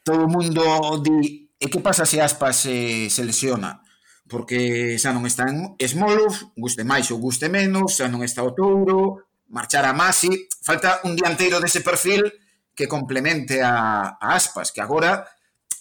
todo 0.05 0.29
o 0.29 0.31
mundo 0.31 0.61
di 1.01 1.49
e 1.57 1.65
que 1.65 1.81
pasa 1.81 2.05
se 2.05 2.21
Aspas 2.21 2.69
se, 2.69 3.09
se 3.09 3.25
lesiona? 3.25 3.81
Porque 4.29 5.01
xa 5.01 5.17
non 5.17 5.25
está 5.25 5.49
en 5.49 5.73
Smolov, 5.81 6.53
guste 6.53 6.85
máis 6.85 7.09
ou 7.09 7.17
guste 7.17 7.49
menos, 7.49 7.97
xa 7.97 8.05
non 8.05 8.21
está 8.21 8.45
o 8.45 8.53
Touro, 8.53 9.25
marchar 9.49 9.89
a 9.89 9.97
Masi, 9.97 10.29
falta 10.61 11.01
un 11.09 11.17
dianteiro 11.17 11.57
dese 11.57 11.81
perfil 11.81 12.42
que 12.75 12.89
complemente 12.89 13.61
a, 13.61 14.17
a 14.19 14.35
Aspas, 14.35 14.73
que 14.73 14.81
agora 14.81 15.29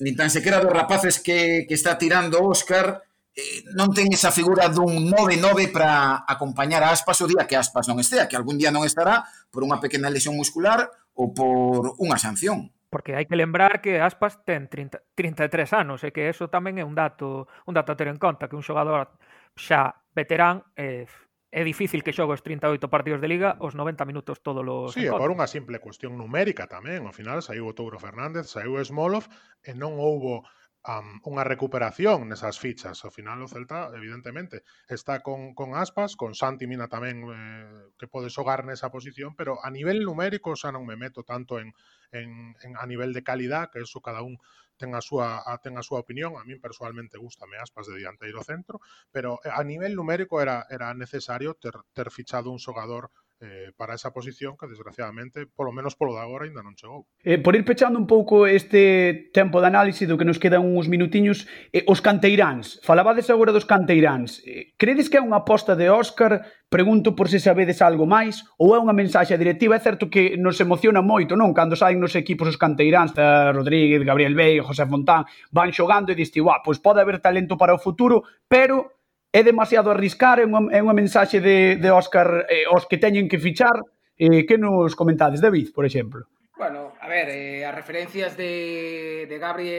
nin 0.00 0.16
tan 0.16 0.28
sequera 0.28 0.60
dos 0.60 0.72
rapaces 0.72 1.20
que, 1.20 1.64
que 1.68 1.76
está 1.76 1.96
tirando 1.96 2.42
Óscar 2.42 3.04
eh, 3.32 3.64
non 3.72 3.92
ten 3.96 4.12
esa 4.12 4.34
figura 4.34 4.68
dun 4.68 5.08
9-9 5.08 5.72
para 5.72 6.24
acompañar 6.28 6.84
a 6.84 6.92
Aspas 6.92 7.20
o 7.24 7.28
día 7.28 7.48
que 7.48 7.56
Aspas 7.56 7.88
non 7.88 8.00
estea, 8.02 8.28
que 8.28 8.36
algún 8.36 8.60
día 8.60 8.74
non 8.74 8.84
estará 8.84 9.24
por 9.48 9.64
unha 9.64 9.80
pequena 9.80 10.12
lesión 10.12 10.36
muscular 10.36 10.90
ou 11.16 11.32
por 11.32 11.96
unha 11.96 12.20
sanción. 12.20 12.68
Porque 12.92 13.16
hai 13.16 13.24
que 13.24 13.40
lembrar 13.40 13.80
que 13.80 14.04
Aspas 14.04 14.44
ten 14.44 14.68
30, 14.68 15.16
33 15.16 15.48
anos 15.72 16.04
e 16.04 16.12
que 16.12 16.28
eso 16.28 16.52
tamén 16.52 16.76
é 16.76 16.84
un 16.84 16.92
dato 16.92 17.48
un 17.64 17.72
dato 17.72 17.96
a 17.96 17.96
ter 17.96 18.12
en 18.12 18.20
conta, 18.20 18.52
que 18.52 18.58
un 18.58 18.64
xogador 18.64 19.16
xa 19.56 19.96
veterán 20.12 20.68
eh, 20.76 21.08
é 21.52 21.62
difícil 21.68 22.00
que 22.00 22.16
xogues 22.16 22.40
38 22.40 22.88
partidos 22.88 23.20
de 23.20 23.28
liga 23.28 23.60
os 23.60 23.76
90 23.76 24.08
minutos 24.08 24.40
todos 24.40 24.64
os 24.64 24.96
Sí, 24.96 25.04
por 25.04 25.28
unha 25.28 25.44
simple 25.44 25.84
cuestión 25.84 26.16
numérica 26.16 26.64
tamén. 26.64 27.04
Ao 27.04 27.12
final 27.12 27.44
saiu 27.44 27.68
o 27.68 27.76
Touro 27.76 28.00
Fernández, 28.00 28.48
saiu 28.48 28.80
Smolov 28.80 29.28
e 29.60 29.76
non 29.76 30.00
houbo 30.00 30.48
um, 30.88 31.08
unha 31.28 31.44
recuperación 31.44 32.26
nesas 32.26 32.56
fichas. 32.56 33.04
Ao 33.04 33.12
final 33.12 33.38
o 33.44 33.48
Celta, 33.52 33.92
evidentemente, 33.94 34.64
está 34.88 35.20
con, 35.20 35.52
con 35.52 35.76
aspas, 35.76 36.16
con 36.16 36.32
Santi 36.32 36.64
Mina 36.64 36.88
tamén 36.88 37.22
eh, 37.28 37.92
que 38.00 38.10
pode 38.10 38.32
xogar 38.32 38.64
nesa 38.66 38.90
posición, 38.90 39.36
pero 39.38 39.60
a 39.62 39.68
nivel 39.68 40.02
numérico 40.02 40.56
xa 40.58 40.74
non 40.74 40.88
me 40.88 40.96
meto 40.96 41.22
tanto 41.22 41.60
en, 41.60 41.76
en, 42.10 42.56
en 42.64 42.72
a 42.80 42.84
nivel 42.88 43.12
de 43.12 43.22
calidad, 43.22 43.70
que 43.70 43.84
eso 43.84 44.02
cada 44.02 44.24
un 44.24 44.40
ten 44.80 44.94
a 44.94 45.00
súa 45.00 45.42
a, 45.44 45.52
ten 45.64 45.74
a 45.78 45.82
súa 45.82 46.02
opinión, 46.04 46.36
a 46.36 46.42
min 46.48 46.60
persoalmente 46.60 47.18
gustame 47.18 47.56
Aspas 47.58 47.86
de 47.86 47.98
dianteiro 47.98 48.40
centro, 48.42 48.80
pero 49.14 49.40
eh, 49.44 49.50
a 49.52 49.62
nivel 49.64 49.94
numérico 49.94 50.40
era 50.40 50.66
era 50.70 50.94
necesario 50.94 51.54
ter, 51.54 51.74
ter 51.92 52.08
fichado 52.10 52.50
un 52.50 52.58
xogador 52.58 53.10
eh, 53.42 53.74
para 53.76 53.98
esa 53.98 54.14
posición 54.14 54.54
que 54.54 54.70
desgraciadamente, 54.70 55.50
polo 55.50 55.74
menos 55.74 55.98
polo 55.98 56.14
de 56.14 56.22
agora, 56.22 56.46
ainda 56.46 56.62
non 56.62 56.78
chegou. 56.78 57.10
Eh, 57.26 57.42
por 57.42 57.58
ir 57.58 57.66
pechando 57.66 57.98
un 57.98 58.06
pouco 58.06 58.46
este 58.46 59.34
tempo 59.34 59.58
de 59.58 59.66
análise 59.66 60.06
do 60.06 60.14
que 60.14 60.24
nos 60.24 60.38
quedan 60.38 60.62
uns 60.62 60.86
minutiños, 60.86 61.50
eh, 61.74 61.82
os 61.90 61.98
canteiráns, 61.98 62.78
falabades 62.86 63.26
agora 63.34 63.50
dos 63.50 63.66
canteiráns, 63.66 64.38
eh, 64.46 64.70
credes 64.78 65.10
que 65.10 65.18
é 65.18 65.22
unha 65.22 65.42
aposta 65.42 65.74
de 65.74 65.90
Óscar? 65.90 66.46
Pregunto 66.72 67.12
por 67.12 67.28
se 67.28 67.36
sabedes 67.36 67.84
algo 67.84 68.08
máis, 68.08 68.46
ou 68.56 68.72
é 68.72 68.80
unha 68.80 68.96
mensaxe 68.96 69.34
directiva? 69.36 69.76
É 69.76 69.82
certo 69.82 70.08
que 70.08 70.38
nos 70.38 70.56
emociona 70.62 71.02
moito, 71.02 71.34
non? 71.34 71.50
Cando 71.52 71.74
saen 71.74 71.98
nos 71.98 72.14
equipos 72.14 72.46
os 72.46 72.56
canteiráns, 72.56 73.10
eh, 73.18 73.50
Rodríguez, 73.50 74.06
Gabriel 74.06 74.38
Veiga, 74.38 74.64
José 74.70 74.86
Fontán, 74.86 75.26
van 75.50 75.74
xogando 75.74 76.14
e 76.14 76.16
diste, 76.16 76.38
pois 76.62 76.78
pode 76.78 77.02
haber 77.02 77.18
talento 77.18 77.58
para 77.58 77.74
o 77.74 77.82
futuro, 77.82 78.22
pero 78.46 79.01
é 79.32 79.42
demasiado 79.42 79.90
arriscar, 79.90 80.38
é 80.38 80.44
unha, 80.44 80.68
é 80.68 80.84
unha 80.84 80.92
mensaxe 80.92 81.40
de, 81.40 81.80
de 81.80 81.88
Óscar 81.88 82.44
eh, 82.52 82.68
os 82.68 82.84
que 82.84 83.00
teñen 83.00 83.32
que 83.32 83.40
fichar, 83.40 83.72
eh, 84.20 84.44
que 84.44 84.60
nos 84.60 84.92
comentades, 84.92 85.40
David, 85.40 85.72
por 85.72 85.88
exemplo? 85.88 86.28
Bueno, 86.60 86.92
a 87.00 87.08
ver, 87.08 87.32
eh, 87.32 87.64
as 87.64 87.72
referencias 87.72 88.36
de, 88.36 89.24
de 89.24 89.36
Gabri 89.40 89.72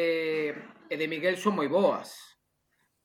e 0.89 0.95
de 0.97 1.05
Miguel 1.05 1.37
son 1.37 1.53
moi 1.53 1.69
boas, 1.69 2.17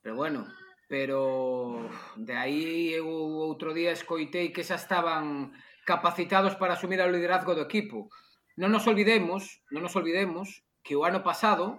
pero 0.01 0.17
bueno, 0.17 0.49
pero 0.89 1.85
de 2.17 2.33
aí 2.33 2.97
eu 2.97 3.05
outro 3.05 3.77
día 3.77 3.93
escoitei 3.93 4.49
que 4.49 4.65
xa 4.65 4.81
estaban 4.81 5.53
capacitados 5.85 6.57
para 6.57 6.73
asumir 6.73 6.97
o 7.05 7.13
liderazgo 7.13 7.53
do 7.53 7.61
equipo. 7.61 8.09
Non 8.57 8.73
nos 8.73 8.89
olvidemos, 8.89 9.61
non 9.69 9.85
nos 9.85 9.93
olvidemos 9.93 10.65
que 10.81 10.97
o 10.97 11.05
ano 11.05 11.21
pasado 11.21 11.77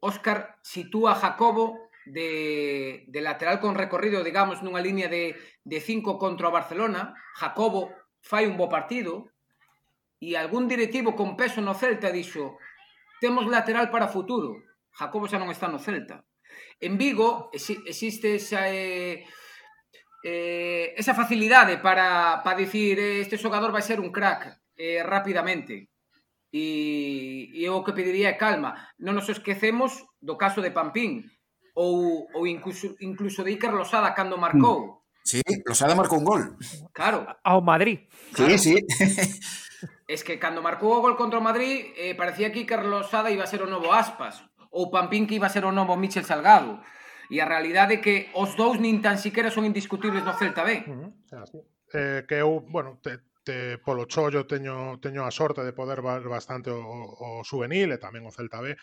Óscar 0.00 0.58
sitúa 0.64 1.14
a 1.14 1.20
Jacobo 1.20 1.78
de, 2.06 3.04
de 3.06 3.20
lateral 3.20 3.60
con 3.60 3.74
recorrido, 3.74 4.24
digamos, 4.24 4.62
nunha 4.62 4.82
línea 4.82 5.06
de, 5.06 5.38
de 5.62 5.78
cinco 5.78 6.18
contra 6.18 6.50
o 6.50 6.54
Barcelona, 6.54 7.14
Jacobo 7.38 7.92
fai 8.22 8.46
un 8.46 8.56
bo 8.58 8.70
partido, 8.70 9.32
e 10.22 10.38
algún 10.38 10.70
directivo 10.70 11.18
con 11.18 11.34
peso 11.34 11.58
no 11.58 11.74
Celta 11.74 12.14
dixo 12.14 12.54
temos 13.18 13.46
lateral 13.50 13.90
para 13.90 14.10
futuro, 14.10 14.62
Jacobo 14.94 15.26
xa 15.26 15.38
non 15.38 15.50
está 15.50 15.66
no 15.66 15.82
Celta. 15.82 16.22
En 16.78 16.98
Vigo 16.98 17.50
existe 17.54 18.38
esa, 18.38 18.66
eh, 18.70 19.26
eh, 20.22 20.94
esa 20.94 21.14
facilidade 21.14 21.78
para, 21.78 22.42
para 22.42 22.58
dicir 22.58 22.98
eh, 22.98 23.22
este 23.22 23.38
xogador 23.38 23.70
vai 23.70 23.82
ser 23.82 23.98
un 23.98 24.10
crack 24.10 24.58
eh, 24.78 25.02
rapidamente. 25.02 25.90
E, 26.52 27.48
e 27.56 27.64
o 27.72 27.80
que 27.80 27.96
pediría 27.96 28.36
é 28.36 28.36
calma. 28.36 28.76
Non 29.00 29.16
nos 29.16 29.30
esquecemos 29.32 30.04
do 30.20 30.36
caso 30.36 30.60
de 30.60 30.74
Pampín, 30.74 31.24
ou, 31.74 32.28
ou 32.34 32.46
incluso, 32.46 32.96
incluso 33.00 33.44
de 33.44 33.52
Iker 33.52 33.72
Losada 33.72 34.14
cando 34.14 34.36
marcou. 34.36 34.78
Mm. 34.80 35.02
Sí, 35.24 35.40
Losada 35.64 35.94
marcou 35.94 36.18
un 36.18 36.24
gol. 36.24 36.42
Claro. 36.92 37.26
Ao 37.44 37.62
Madrid. 37.62 38.08
Claro. 38.32 38.58
Sí, 38.58 38.76
sí. 38.76 38.76
es 40.08 40.24
que 40.24 40.38
cando 40.38 40.62
marcou 40.62 40.92
o 40.92 41.00
gol 41.00 41.16
contra 41.16 41.38
o 41.38 41.44
Madrid 41.44 41.94
eh, 41.96 42.14
parecía 42.14 42.52
que 42.52 42.66
Iker 42.66 42.84
Losada 42.84 43.30
iba 43.30 43.44
a 43.44 43.50
ser 43.50 43.62
o 43.62 43.70
novo 43.70 43.94
Aspas 43.94 44.44
ou 44.72 44.90
Pampín 44.90 45.28
que 45.28 45.36
iba 45.36 45.46
a 45.46 45.54
ser 45.54 45.64
o 45.64 45.72
novo 45.72 45.96
Michel 45.96 46.24
Salgado. 46.24 46.80
E 47.32 47.40
a 47.40 47.48
realidade 47.48 47.96
é 47.96 48.02
que 48.04 48.28
os 48.36 48.52
dous 48.60 48.76
nin 48.76 49.00
tan 49.00 49.16
siquera 49.16 49.48
son 49.48 49.64
indiscutibles 49.64 50.20
no 50.20 50.36
Celta 50.36 50.68
B. 50.68 50.84
Mm-hmm. 50.84 51.10
Ah, 51.32 51.44
uh 51.44 51.48
-huh. 51.48 51.64
eh, 51.96 52.20
que 52.28 52.36
eu, 52.44 52.60
bueno, 52.68 53.00
te, 53.00 53.24
te, 53.40 53.80
polo 53.80 54.04
chollo 54.04 54.44
teño, 54.44 55.00
teño 55.00 55.24
a 55.24 55.32
sorte 55.32 55.64
de 55.64 55.72
poder 55.72 56.04
ver 56.04 56.28
bastante 56.28 56.68
o, 56.68 56.76
o, 56.76 57.40
o 57.40 57.44
juvenil 57.46 57.88
e 57.88 57.96
tamén 57.96 58.28
o 58.28 58.34
Celta 58.34 58.60
B 58.60 58.76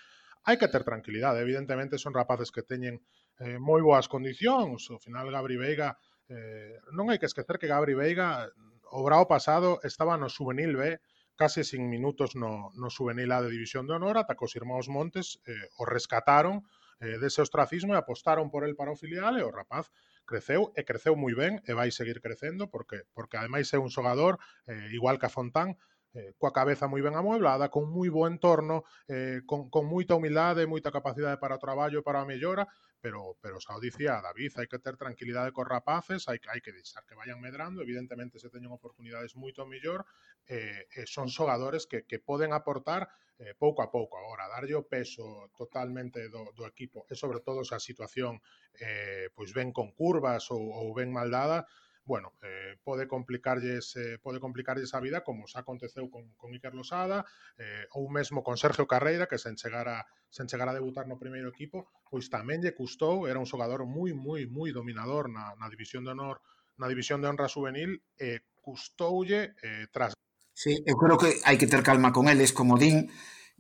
hai 0.48 0.56
que 0.58 0.72
ter 0.72 0.84
tranquilidade. 0.84 1.42
Evidentemente 1.42 1.98
son 1.98 2.14
rapaces 2.14 2.52
que 2.52 2.64
teñen 2.64 3.02
eh, 3.40 3.60
moi 3.60 3.82
boas 3.84 4.08
condicións. 4.08 4.88
Ao 4.92 5.00
final 5.00 5.32
Gabri 5.32 5.58
Veiga 5.60 5.98
eh, 6.30 6.78
non 6.96 7.10
hai 7.10 7.18
que 7.18 7.30
esquecer 7.30 7.58
que 7.58 7.72
Gabri 7.72 7.96
Veiga 7.98 8.48
o 8.92 9.02
brao 9.06 9.28
pasado 9.28 9.80
estaba 9.84 10.18
no 10.18 10.30
juvenil 10.30 10.74
B 10.78 11.00
case 11.40 11.64
sin 11.64 11.88
minutos 11.90 12.36
no, 12.36 12.72
no 12.76 12.90
juvenil 12.92 13.32
A 13.32 13.42
de 13.42 13.50
División 13.50 13.88
de 13.88 13.94
Honor 13.96 14.20
ata 14.20 14.36
que 14.36 14.44
os 14.44 14.56
irmãos 14.60 14.92
Montes 14.92 15.40
eh, 15.48 15.72
o 15.80 15.88
rescataron 15.88 16.68
eh, 17.00 17.16
dese 17.16 17.40
ostracismo 17.40 17.96
e 17.96 17.98
apostaron 17.98 18.52
por 18.52 18.68
el 18.68 18.76
para 18.76 18.92
o 18.92 19.00
filial 19.00 19.40
e 19.40 19.44
o 19.48 19.54
rapaz 19.54 19.88
creceu 20.28 20.76
e 20.76 20.84
creceu 20.84 21.16
moi 21.16 21.32
ben 21.34 21.64
e 21.64 21.72
vai 21.72 21.96
seguir 21.96 22.20
crecendo 22.20 22.68
porque 22.68 23.08
porque 23.16 23.40
ademais 23.40 23.72
é 23.72 23.80
un 23.80 23.88
xogador 23.88 24.36
eh, 24.68 24.92
igual 24.92 25.16
que 25.16 25.28
a 25.28 25.34
Fontán 25.34 25.80
eh, 26.14 26.34
coa 26.38 26.52
cabeza 26.52 26.90
moi 26.90 27.02
ben 27.02 27.16
amueblada, 27.16 27.70
con 27.70 27.90
moi 27.90 28.10
bo 28.10 28.26
entorno, 28.26 28.84
eh, 29.08 29.42
con, 29.46 29.70
con 29.70 29.86
moita 29.86 30.18
humildade, 30.18 30.66
moita 30.66 30.90
capacidade 30.90 31.38
para 31.38 31.58
o 31.58 31.64
traballo 31.64 32.02
e 32.02 32.06
para 32.06 32.22
a 32.22 32.30
mellora, 32.30 32.66
pero, 33.00 33.38
pero 33.40 33.60
xa 33.64 33.78
o 33.78 33.84
dicía 33.84 34.20
David, 34.20 34.52
hai 34.60 34.68
que 34.68 34.82
ter 34.82 35.00
tranquilidade 35.00 35.56
cos 35.56 35.68
rapaces, 35.68 36.28
hai, 36.28 36.40
hai 36.52 36.60
que 36.60 36.76
deixar 36.76 37.08
que 37.08 37.16
vayan 37.16 37.40
medrando, 37.40 37.80
evidentemente 37.82 38.42
se 38.42 38.52
teñen 38.52 38.76
oportunidades 38.76 39.40
moito 39.40 39.64
mellor, 39.64 40.04
eh, 40.50 40.90
eh, 40.92 41.08
son 41.08 41.32
xogadores 41.32 41.88
que, 41.88 42.04
que 42.04 42.20
poden 42.20 42.52
aportar 42.52 43.08
eh, 43.40 43.56
pouco 43.56 43.80
a 43.82 43.88
pouco. 43.88 44.20
Agora, 44.20 44.52
darlle 44.52 44.76
o 44.76 44.84
peso 44.84 45.48
totalmente 45.56 46.28
do, 46.28 46.52
do 46.52 46.68
equipo 46.68 47.08
e 47.08 47.16
sobre 47.16 47.40
todo 47.40 47.64
se 47.64 47.74
a 47.74 47.80
situación 47.80 48.44
eh, 48.76 49.32
pois 49.32 49.56
ben 49.56 49.72
con 49.72 49.96
curvas 49.96 50.52
ou, 50.52 50.60
ou 50.60 50.92
ben 50.92 51.08
maldada, 51.08 51.64
bueno, 52.10 52.34
eh, 52.42 52.74
pode 52.82 53.06
complicarlles 53.08 53.96
eh, 53.96 54.18
pode 54.18 54.42
complicarlles 54.42 54.98
a 54.98 55.00
vida 55.00 55.22
como 55.22 55.46
xa 55.46 55.62
aconteceu 55.62 56.10
con, 56.10 56.34
con 56.42 56.50
Iker 56.58 56.74
Losada 56.74 57.22
eh, 57.62 57.86
ou 57.94 58.10
mesmo 58.10 58.42
con 58.42 58.58
Sergio 58.58 58.90
Carreira 58.90 59.30
que 59.30 59.38
sen 59.38 59.54
chegar 59.54 59.86
a, 59.86 60.10
sen 60.34 60.50
chegar 60.50 60.66
a 60.66 60.74
debutar 60.74 61.06
no 61.06 61.22
primeiro 61.22 61.54
equipo 61.54 61.94
pois 62.10 62.26
tamén 62.34 62.66
lle 62.66 62.74
custou, 62.74 63.30
era 63.30 63.38
un 63.38 63.46
xogador 63.46 63.86
moi, 63.86 64.18
moi, 64.18 64.42
moi 64.50 64.74
dominador 64.74 65.30
na, 65.30 65.54
na 65.62 65.70
división 65.70 66.02
de 66.02 66.18
honor 66.18 66.42
na 66.82 66.90
división 66.90 67.22
de 67.22 67.30
honra 67.30 67.46
juvenil 67.46 68.02
e 68.18 68.26
eh, 68.26 68.40
custoulle 68.58 69.54
eh, 69.62 69.86
tras 69.94 70.18
Sí, 70.58 70.76
eu 70.84 70.98
creo 71.00 71.16
que 71.16 71.40
hai 71.46 71.56
que 71.62 71.72
ter 71.72 71.86
calma 71.86 72.12
con 72.12 72.28
eles, 72.28 72.52
como 72.52 72.76
din, 72.76 73.08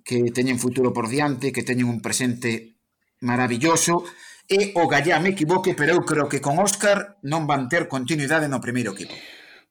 que 0.03 0.35
teñen 0.35 0.59
futuro 0.59 0.91
por 0.91 1.07
diante, 1.07 1.55
que 1.55 1.63
teñen 1.63 1.87
un 1.87 2.03
presente 2.03 2.75
maravilloso, 3.23 4.03
e 4.49 4.73
o 4.73 4.89
Gallá 4.89 5.21
me 5.21 5.29
equivoque, 5.37 5.77
pero 5.77 5.93
eu 5.93 6.01
creo 6.01 6.25
que 6.25 6.41
con 6.41 6.57
Óscar 6.57 7.21
non 7.21 7.45
van 7.45 7.69
ter 7.69 7.85
continuidade 7.85 8.49
no 8.49 8.57
primeiro 8.57 8.97
equipo. 8.97 9.13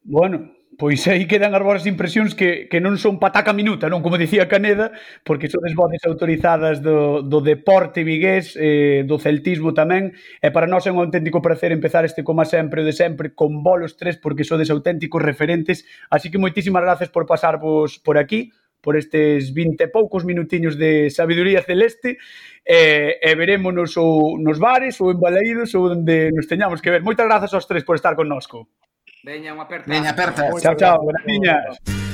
Bueno, 0.06 0.54
pois 0.78 1.02
aí 1.10 1.26
quedan 1.26 1.50
as 1.58 1.66
vosas 1.66 1.90
impresións 1.90 2.38
que, 2.38 2.70
que 2.70 2.78
non 2.78 2.94
son 2.94 3.18
pataca 3.18 3.50
minuta, 3.50 3.90
non 3.90 4.06
como 4.06 4.14
dicía 4.14 4.46
Caneda, 4.46 4.94
porque 5.26 5.50
son 5.50 5.66
as 5.66 5.74
voces 5.74 5.98
autorizadas 6.06 6.78
do, 6.78 7.26
do 7.26 7.42
deporte 7.42 8.06
vigués, 8.06 8.54
eh, 8.54 9.02
do 9.02 9.18
celtismo 9.18 9.74
tamén, 9.74 10.14
e 10.38 10.48
para 10.54 10.70
nós 10.70 10.86
é 10.86 10.94
un 10.94 11.02
auténtico 11.02 11.42
placer 11.42 11.74
empezar 11.74 12.06
este 12.06 12.22
como 12.22 12.46
sempre 12.46 12.80
o 12.80 12.86
de 12.86 12.94
sempre 12.94 13.34
con 13.34 13.66
bolos 13.66 13.98
tres, 13.98 14.14
porque 14.14 14.46
sodes 14.46 14.70
auténticos 14.70 15.18
referentes, 15.18 15.82
así 16.06 16.30
que 16.30 16.38
moitísimas 16.38 16.86
gracias 16.86 17.10
por 17.10 17.26
pasarvos 17.26 17.98
por 17.98 18.14
aquí, 18.14 18.54
por 18.80 18.96
estes 18.96 19.52
20 19.52 19.84
e 19.84 19.88
poucos 19.88 20.24
minutiños 20.24 20.78
de 20.78 21.10
sabiduría 21.10 21.62
celeste 21.62 22.18
e, 22.64 23.18
e 23.18 23.30
verémonos 23.34 23.96
ou 23.96 24.38
nos 24.38 24.58
bares 24.58 25.00
ou 25.00 25.10
en 25.10 25.18
Balaídos 25.18 25.74
ou 25.74 25.90
onde 25.90 26.30
nos 26.30 26.46
teñamos 26.46 26.80
que 26.80 26.90
ver. 26.90 27.02
Moitas 27.02 27.26
grazas 27.26 27.52
aos 27.52 27.66
tres 27.66 27.82
por 27.82 27.98
estar 27.98 28.14
connosco. 28.14 28.68
Veña, 29.26 29.52
unha 29.52 29.66
aperta. 29.66 29.90
Veña, 29.90 30.14
aperta. 30.14 30.46
Chao, 30.62 30.76
chao. 30.78 31.02
Graciñas. 31.04 32.07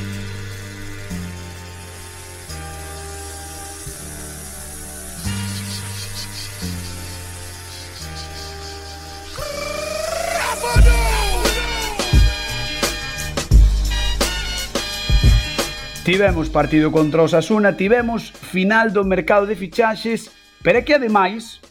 Tivemos 16.05 16.51
partido 16.51 16.93
contra 16.93 17.23
o 17.23 17.29
Sasuna, 17.29 17.81
tivemos 17.81 18.29
final 18.29 18.93
do 18.93 19.09
mercado 19.09 19.49
de 19.49 19.57
fichaxes, 19.57 20.29
pero 20.61 20.77
é 20.77 20.85
que 20.85 20.93
ademais 20.93 21.64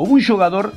houve 0.00 0.16
un 0.16 0.24
xogador 0.24 0.72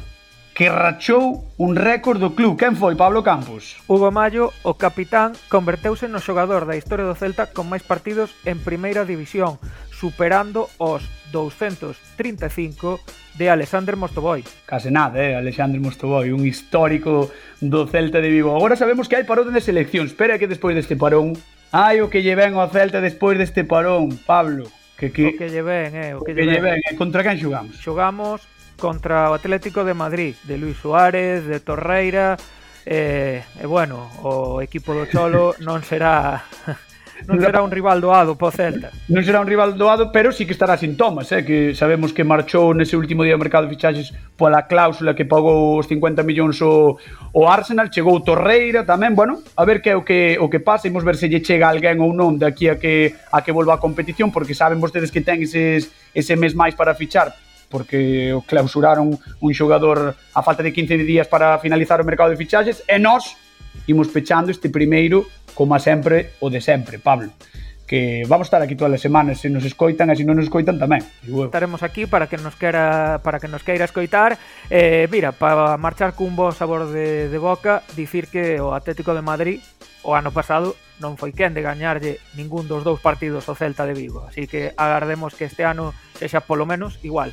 que 0.52 0.68
rachou 0.68 1.48
un 1.56 1.80
récord 1.80 2.20
do 2.20 2.36
club. 2.36 2.60
Quen 2.60 2.76
foi, 2.76 3.00
Pablo 3.00 3.24
Campos? 3.24 3.80
Hugo 3.88 4.12
Mayo, 4.12 4.52
o 4.68 4.76
capitán, 4.76 5.32
converteuse 5.48 6.12
no 6.12 6.20
xogador 6.20 6.68
da 6.68 6.76
historia 6.76 7.08
do 7.08 7.16
Celta 7.16 7.56
con 7.56 7.72
máis 7.72 7.88
partidos 7.88 8.36
en 8.44 8.60
primeira 8.60 9.08
división, 9.08 9.64
superando 9.88 10.68
os 10.76 11.08
235 11.32 13.00
de 13.40 13.48
Alexander 13.48 13.96
Mostoboy. 13.96 14.44
Case 14.68 14.92
nada, 14.92 15.24
eh, 15.24 15.40
Alexander 15.40 15.80
Mostoboy, 15.80 16.36
un 16.36 16.44
histórico 16.44 17.32
do 17.64 17.88
Celta 17.88 18.20
de 18.20 18.28
Vigo. 18.28 18.52
Agora 18.52 18.76
sabemos 18.76 19.08
que 19.08 19.16
hai 19.16 19.24
parón 19.24 19.56
de 19.56 19.64
seleccións, 19.64 20.12
pero 20.12 20.36
é 20.36 20.38
que 20.38 20.52
despois 20.52 20.76
deste 20.76 21.00
parón 21.00 21.40
Ai, 21.74 22.06
o 22.06 22.08
que 22.08 22.22
lle 22.22 22.38
ven 22.38 22.54
ao 22.54 22.70
Celta 22.70 23.02
despois 23.02 23.34
deste 23.34 23.66
parón, 23.66 24.14
Pablo. 24.30 24.70
Que, 24.94 25.10
que... 25.10 25.34
O 25.34 25.38
que 25.42 25.50
lle 25.50 25.66
ven, 25.66 25.90
eh, 25.98 26.14
o 26.14 26.22
que, 26.22 26.30
o 26.32 26.36
que 26.38 26.46
lle 26.46 26.62
ven. 26.62 26.78
Eh, 26.78 26.94
contra 26.94 27.26
quen 27.26 27.42
xogamos? 27.42 27.82
Xogamos 27.82 28.46
contra 28.78 29.34
o 29.34 29.34
Atlético 29.34 29.82
de 29.82 29.98
Madrid, 29.98 30.38
de 30.46 30.62
Luis 30.62 30.78
Suárez, 30.78 31.50
de 31.50 31.58
Torreira, 31.66 32.38
eh, 32.86 33.42
e 33.58 33.66
bueno, 33.66 34.06
o 34.22 34.62
equipo 34.62 34.94
do 34.94 35.10
Cholo 35.10 35.58
non 35.66 35.82
será 35.82 36.46
non 37.28 37.40
será 37.40 37.62
un 37.64 37.72
rival 37.72 38.02
doado 38.02 38.36
para 38.36 38.50
o 38.50 38.54
Celta. 38.54 38.90
Non 39.08 39.24
será 39.24 39.40
un 39.40 39.48
rival 39.48 39.78
doado, 39.78 40.12
pero 40.12 40.34
sí 40.34 40.44
que 40.44 40.52
estará 40.52 40.76
sin 40.76 40.98
Thomas, 41.00 41.32
eh, 41.32 41.46
que 41.46 41.78
sabemos 41.78 42.12
que 42.12 42.26
marchou 42.26 42.74
nese 42.76 42.98
último 42.98 43.24
día 43.24 43.38
do 43.38 43.42
mercado 43.42 43.70
de 43.70 43.74
fichaxes 43.78 44.12
pola 44.36 44.66
cláusula 44.66 45.16
que 45.16 45.24
pagou 45.24 45.80
os 45.80 45.88
50 45.88 46.26
millóns 46.26 46.60
o, 46.60 46.98
o 47.32 47.42
Arsenal, 47.48 47.94
chegou 47.94 48.20
Torreira 48.26 48.84
tamén, 48.84 49.16
bueno, 49.16 49.40
a 49.56 49.64
ver 49.64 49.80
que 49.80 49.94
é 49.94 49.96
o 49.96 50.04
que 50.04 50.36
o 50.42 50.50
que 50.50 50.60
pasa, 50.60 50.90
imos 50.90 51.06
ver 51.06 51.16
se 51.16 51.30
lle 51.30 51.40
chega 51.40 51.70
alguén 51.70 52.02
ou 52.02 52.12
non 52.12 52.36
de 52.36 52.50
aquí 52.50 52.68
a 52.68 52.76
que 52.76 53.16
a 53.32 53.40
que 53.46 53.56
volva 53.56 53.78
a 53.78 53.84
competición, 53.84 54.34
porque 54.34 54.58
saben 54.58 54.82
vostedes 54.82 55.14
que 55.14 55.22
ten 55.22 55.40
eses, 55.40 55.94
ese 56.12 56.34
mes 56.36 56.58
máis 56.58 56.74
para 56.76 56.98
fichar, 56.98 57.32
porque 57.70 58.34
clausuraron 58.46 59.16
un 59.16 59.52
xogador 59.54 60.14
a 60.14 60.42
falta 60.46 60.62
de 60.62 60.74
15 60.74 60.98
días 61.06 61.26
para 61.26 61.58
finalizar 61.58 61.98
o 62.02 62.06
mercado 62.06 62.30
de 62.30 62.38
fichaxes. 62.38 62.86
E 62.86 63.02
nós 63.02 63.38
imos 63.88 64.08
pechando 64.10 64.52
este 64.52 64.70
primeiro, 64.70 65.26
como 65.54 65.78
sempre, 65.80 66.34
o 66.40 66.50
de 66.50 66.62
sempre, 66.62 67.00
Pablo 67.00 67.32
que 67.94 68.24
vamos 68.28 68.48
estar 68.48 68.62
aquí 68.62 68.76
todas 68.76 68.94
as 68.94 69.02
semanas 69.02 69.40
se 69.40 69.50
nos 69.50 69.64
escoitan 69.66 70.10
e 70.10 70.16
se 70.16 70.26
non 70.26 70.40
nos 70.40 70.48
escoitan 70.48 70.80
tamén. 70.80 71.06
Estaremos 71.28 71.84
aquí 71.84 72.08
para 72.08 72.26
que 72.26 72.42
nos 72.42 72.56
quera 72.56 73.22
para 73.22 73.38
que 73.38 73.52
nos 73.52 73.62
queira 73.62 73.86
escoitar. 73.86 74.40
Eh, 74.74 75.06
mira, 75.12 75.36
para 75.36 75.78
marchar 75.78 76.18
cun 76.18 76.34
bo 76.34 76.50
sabor 76.56 76.90
de, 76.90 77.30
de 77.30 77.38
boca, 77.38 77.84
dicir 77.94 78.32
que 78.32 78.58
o 78.58 78.74
Atlético 78.74 79.14
de 79.14 79.22
Madrid 79.22 79.60
o 80.02 80.18
ano 80.18 80.34
pasado 80.34 80.74
non 81.04 81.20
foi 81.22 81.36
quen 81.36 81.54
de 81.54 81.62
gañarlle 81.62 82.18
ningún 82.34 82.66
dos 82.66 82.82
dous 82.82 82.98
partidos 82.98 83.46
ao 83.46 83.54
Celta 83.54 83.86
de 83.86 83.94
Vigo, 83.94 84.26
así 84.26 84.48
que 84.48 84.72
agardemos 84.74 85.36
que 85.36 85.46
este 85.46 85.68
ano 85.68 85.92
sexa 86.16 86.42
polo 86.42 86.66
menos 86.66 86.98
igual 87.04 87.30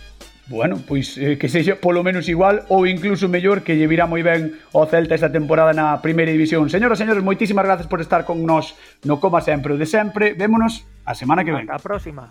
bueno, 0.50 0.82
pois 0.82 1.14
eh, 1.14 1.38
que 1.38 1.46
sexa 1.46 1.78
polo 1.78 2.02
menos 2.02 2.26
igual 2.26 2.66
ou 2.66 2.82
incluso 2.82 3.30
mellor 3.30 3.62
que 3.62 3.78
lle 3.78 3.86
virá 3.86 4.10
moi 4.10 4.26
ben 4.26 4.58
ao 4.74 4.82
Celta 4.90 5.14
esta 5.14 5.30
temporada 5.30 5.70
na 5.70 6.02
primeira 6.02 6.34
división. 6.34 6.66
Señoras 6.66 6.98
e 6.98 7.06
señores, 7.06 7.22
moitísimas 7.22 7.62
grazas 7.62 7.86
por 7.86 8.02
estar 8.02 8.26
con 8.26 8.42
nós 8.42 8.74
no 9.06 9.22
Coma 9.22 9.46
Sempre 9.46 9.72
o 9.72 9.78
de 9.78 9.86
sempre. 9.86 10.34
Vémonos 10.34 10.82
a 11.06 11.14
semana 11.14 11.46
que 11.46 11.54
ven. 11.54 11.70
Hasta 11.70 11.78
a 11.78 11.86
próxima. 11.86 12.26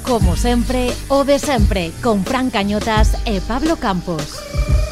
Como 0.00 0.32
sempre, 0.32 0.96
o 1.12 1.28
de 1.28 1.36
sempre, 1.36 1.92
con 2.00 2.24
Fran 2.24 2.48
Cañotas 2.48 3.20
e 3.28 3.44
Pablo 3.44 3.76
Campos. 3.76 4.83